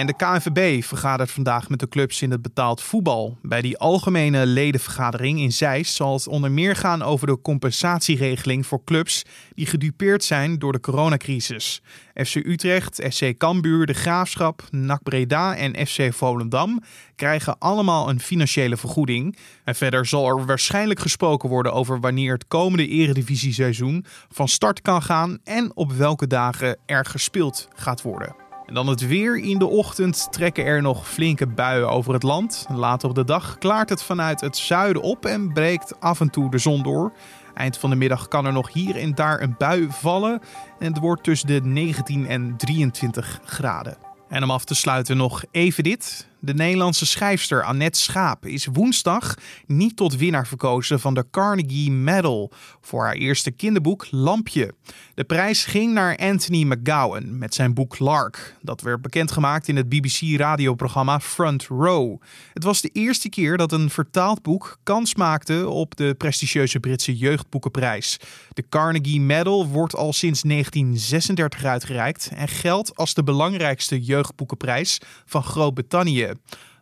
En 0.00 0.07
de 0.07 0.16
KNVB 0.16 0.85
vergadert 0.85 1.30
vandaag 1.30 1.69
met 1.69 1.78
de 1.78 1.88
clubs 1.88 2.23
in 2.23 2.30
het 2.30 2.42
betaald 2.42 2.83
voetbal. 2.83 3.38
Bij 3.42 3.61
die 3.61 3.78
algemene 3.78 4.47
ledenvergadering 4.47 5.40
in 5.40 5.52
Zeist 5.52 5.95
zal 5.95 6.12
het 6.12 6.28
onder 6.28 6.50
meer 6.50 6.76
gaan 6.76 7.02
over 7.02 7.26
de 7.26 7.40
compensatieregeling 7.40 8.66
voor 8.66 8.85
clubs 8.85 9.25
die 9.54 9.66
gedupeerd 9.66 10.25
zijn 10.25 10.59
door 10.59 10.73
de 10.73 10.80
coronacrisis. 10.80 11.83
FC 12.14 12.35
Utrecht, 12.35 13.02
SC 13.09 13.37
Cambuur, 13.38 13.87
De 13.87 13.92
Graafschap, 13.92 14.62
NAC 14.71 15.02
Breda 15.02 15.57
en 15.57 15.87
FC 15.87 16.14
Volendam 16.14 16.83
krijgen 17.16 17.59
allemaal 17.59 18.09
een 18.09 18.21
financiële 18.21 18.76
vergoeding. 18.76 19.37
En 19.64 19.75
verder 19.75 20.07
zal 20.07 20.26
er 20.26 20.47
waarschijnlijk 20.47 21.00
gesproken 21.00 21.49
worden 21.49 21.73
over 21.73 22.00
wanneer 22.00 22.33
het 22.33 22.49
komende 22.49 22.88
eredivisie-seizoen 22.88 24.04
van 24.30 24.49
start 24.49 24.83
kan 24.83 25.02
gaan 25.02 25.38
en 25.45 25.76
op 25.76 25.92
welke 25.92 26.26
dagen 26.26 26.78
er 26.87 27.04
gespeeld 27.04 27.69
gaat 27.75 28.02
worden. 28.02 28.39
En 28.71 28.77
dan 28.77 28.87
het 28.87 29.07
weer. 29.07 29.37
In 29.37 29.59
de 29.59 29.67
ochtend 29.67 30.33
trekken 30.33 30.65
er 30.65 30.83
nog 30.83 31.09
flinke 31.09 31.47
buien 31.47 31.91
over 31.91 32.12
het 32.12 32.23
land. 32.23 32.67
Later 32.75 33.09
op 33.09 33.15
de 33.15 33.25
dag 33.25 33.59
klaart 33.59 33.89
het 33.89 34.03
vanuit 34.03 34.41
het 34.41 34.57
zuiden 34.57 35.03
op 35.03 35.25
en 35.25 35.53
breekt 35.53 36.00
af 36.00 36.21
en 36.21 36.31
toe 36.31 36.50
de 36.50 36.59
zon 36.59 36.83
door. 36.83 37.12
Eind 37.55 37.79
van 37.79 37.91
de 37.91 37.97
middag 37.97 38.29
kan 38.29 38.47
er 38.47 38.53
nog 38.53 38.73
hier 38.73 38.97
en 38.97 39.15
daar 39.15 39.41
een 39.41 39.55
bui 39.59 39.87
vallen. 39.91 40.41
En 40.79 40.87
het 40.87 40.99
wordt 40.99 41.25
tussen 41.25 41.49
de 41.49 41.61
19 41.62 42.27
en 42.27 42.57
23 42.57 43.41
graden. 43.45 43.97
En 44.29 44.43
om 44.43 44.50
af 44.50 44.65
te 44.65 44.75
sluiten 44.75 45.17
nog 45.17 45.45
even 45.50 45.85
dit. 45.85 46.29
De 46.42 46.54
Nederlandse 46.54 47.06
schrijfster 47.06 47.64
Annette 47.64 47.99
Schaap 47.99 48.47
is 48.47 48.66
woensdag 48.73 49.35
niet 49.66 49.97
tot 49.97 50.16
winnaar 50.16 50.47
verkozen 50.47 51.00
van 51.00 51.14
de 51.14 51.26
Carnegie 51.30 51.90
Medal 51.90 52.52
voor 52.80 53.04
haar 53.04 53.14
eerste 53.14 53.50
kinderboek 53.50 54.06
Lampje. 54.11 54.75
De 55.14 55.25
prijs 55.25 55.64
ging 55.64 55.92
naar 55.92 56.16
Anthony 56.16 56.62
McGowan 56.62 57.38
met 57.38 57.54
zijn 57.54 57.75
boek 57.75 57.99
Lark. 57.99 58.56
Dat 58.62 58.80
werd 58.80 59.02
bekendgemaakt 59.02 59.68
in 59.68 59.76
het 59.76 59.88
BBC-radioprogramma 59.88 61.20
Front 61.20 61.66
Row. 61.66 62.16
Het 62.52 62.64
was 62.64 62.80
de 62.80 62.90
eerste 62.92 63.28
keer 63.28 63.56
dat 63.56 63.73
een 63.73 63.90
vertaald 63.90 64.42
boek 64.42 64.78
kans 64.82 65.14
maakte 65.14 65.68
op 65.68 65.97
de 65.97 66.14
prestigieuze 66.18 66.80
Britse 66.80 67.16
jeugdboekenprijs. 67.16 68.16
De 68.52 68.64
Carnegie 68.68 69.20
Medal 69.20 69.66
wordt 69.66 69.97
al 69.97 70.12
sinds 70.12 70.42
1936 70.42 71.64
uitgereikt 71.64 72.30
en 72.35 72.49
geldt 72.49 72.97
als 72.97 73.14
de 73.14 73.23
belangrijkste 73.23 74.00
jeugdboekenprijs 74.00 74.99
van 75.25 75.42
Groot-Brittannië. 75.42 76.29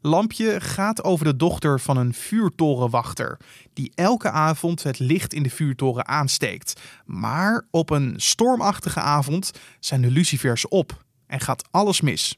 Lampje 0.01 0.61
gaat 0.61 1.05
over 1.05 1.25
de 1.25 1.37
dochter 1.37 1.81
van 1.81 1.97
een 1.97 2.15
vuurtorenwachter, 2.15 3.39
die 3.73 3.93
elke 3.95 4.31
avond 4.31 4.83
het 4.83 4.99
licht 4.99 5.35
in 5.35 5.43
de 5.43 5.51
vuurtoren 5.51 6.09
aansteekt. 6.09 6.81
Maar 7.05 7.67
op 7.71 7.91
een 7.91 8.15
stormachtige 8.17 9.01
avond 9.01 9.51
zijn 9.81 10.01
de 10.01 10.11
lucifers 10.11 10.69
op 10.69 11.05
en 11.27 11.41
gaat 11.41 11.69
alles 11.71 12.01
mis. 12.01 12.37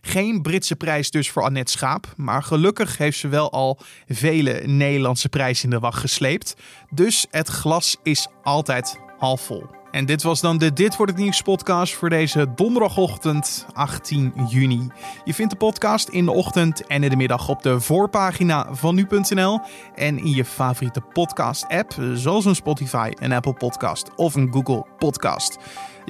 Geen 0.00 0.42
Britse 0.42 0.76
prijs 0.76 1.10
dus 1.10 1.30
voor 1.30 1.42
Annette 1.42 1.72
Schaap, 1.72 2.12
maar 2.16 2.42
gelukkig 2.42 2.98
heeft 2.98 3.18
ze 3.18 3.28
wel 3.28 3.52
al 3.52 3.78
vele 4.06 4.62
Nederlandse 4.66 5.28
prijzen 5.28 5.64
in 5.64 5.70
de 5.70 5.78
wacht 5.78 5.98
gesleept. 5.98 6.54
Dus 6.90 7.26
het 7.30 7.48
glas 7.48 7.96
is 8.02 8.28
altijd 8.42 9.00
half 9.18 9.40
vol. 9.40 9.79
En 9.90 10.06
dit 10.06 10.22
was 10.22 10.40
dan 10.40 10.58
de 10.58 10.72
Dit 10.72 10.96
wordt 10.96 11.12
het 11.12 11.20
nieuws 11.20 11.42
podcast 11.42 11.94
voor 11.94 12.10
deze 12.10 12.46
donderdagochtend 12.54 13.66
18 13.72 14.32
juni. 14.48 14.88
Je 15.24 15.34
vindt 15.34 15.50
de 15.52 15.58
podcast 15.58 16.08
in 16.08 16.24
de 16.24 16.30
ochtend 16.30 16.86
en 16.86 17.02
in 17.02 17.10
de 17.10 17.16
middag 17.16 17.48
op 17.48 17.62
de 17.62 17.80
voorpagina 17.80 18.66
van 18.70 18.94
nu.nl 18.94 19.60
en 19.94 20.18
in 20.18 20.34
je 20.34 20.44
favoriete 20.44 21.00
podcast 21.00 21.68
app 21.68 21.92
zoals 22.14 22.44
een 22.44 22.54
Spotify, 22.54 23.10
een 23.14 23.32
Apple 23.32 23.52
Podcast 23.52 24.14
of 24.16 24.34
een 24.34 24.52
Google 24.52 24.86
Podcast. 24.98 25.58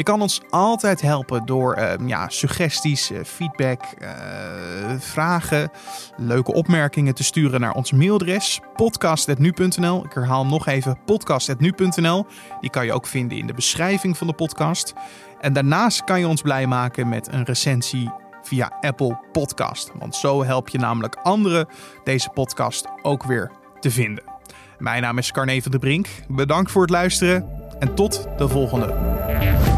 Je 0.01 0.07
kan 0.07 0.21
ons 0.21 0.41
altijd 0.51 1.01
helpen 1.01 1.47
door 1.47 1.79
uh, 1.79 1.93
ja, 2.07 2.29
suggesties, 2.29 3.11
uh, 3.11 3.19
feedback, 3.25 3.83
uh, 4.03 4.09
vragen, 4.99 5.71
leuke 6.17 6.53
opmerkingen 6.53 7.15
te 7.15 7.25
sturen 7.25 7.61
naar 7.61 7.73
ons 7.73 7.93
mailadres 7.93 8.61
podcast.nu.nl. 8.77 10.05
Ik 10.05 10.13
herhaal 10.13 10.47
nog 10.47 10.67
even 10.67 10.99
podcast.nu.nl. 11.05 12.27
Die 12.61 12.71
kan 12.71 12.85
je 12.85 12.93
ook 12.93 13.07
vinden 13.07 13.39
in 13.39 13.47
de 13.47 13.55
beschrijving 13.55 14.19
van 14.19 14.27
de 14.27 14.33
podcast. 14.33 14.93
En 15.41 15.53
daarnaast 15.53 16.05
kan 16.05 16.21
je 16.21 16.29
ons 16.29 16.43
blij 16.43 16.67
maken 16.67 17.09
met 17.09 17.33
een 17.33 17.45
recensie 17.45 18.11
via 18.43 18.73
Apple 18.81 19.19
Podcast. 19.33 19.91
Want 19.99 20.17
zo 20.17 20.45
help 20.45 20.69
je 20.69 20.79
namelijk 20.79 21.15
anderen 21.15 21.67
deze 22.05 22.29
podcast 22.29 22.87
ook 23.03 23.25
weer 23.25 23.51
te 23.81 23.91
vinden. 23.91 24.25
Mijn 24.79 25.03
naam 25.03 25.19
is 25.19 25.33
Carne 25.33 25.63
van 25.63 25.71
de 25.71 25.79
Brink. 25.79 26.09
Bedankt 26.29 26.71
voor 26.71 26.83
het 26.83 26.91
luisteren 26.91 27.49
en 27.79 27.95
tot 27.95 28.29
de 28.39 28.49
volgende. 28.49 29.70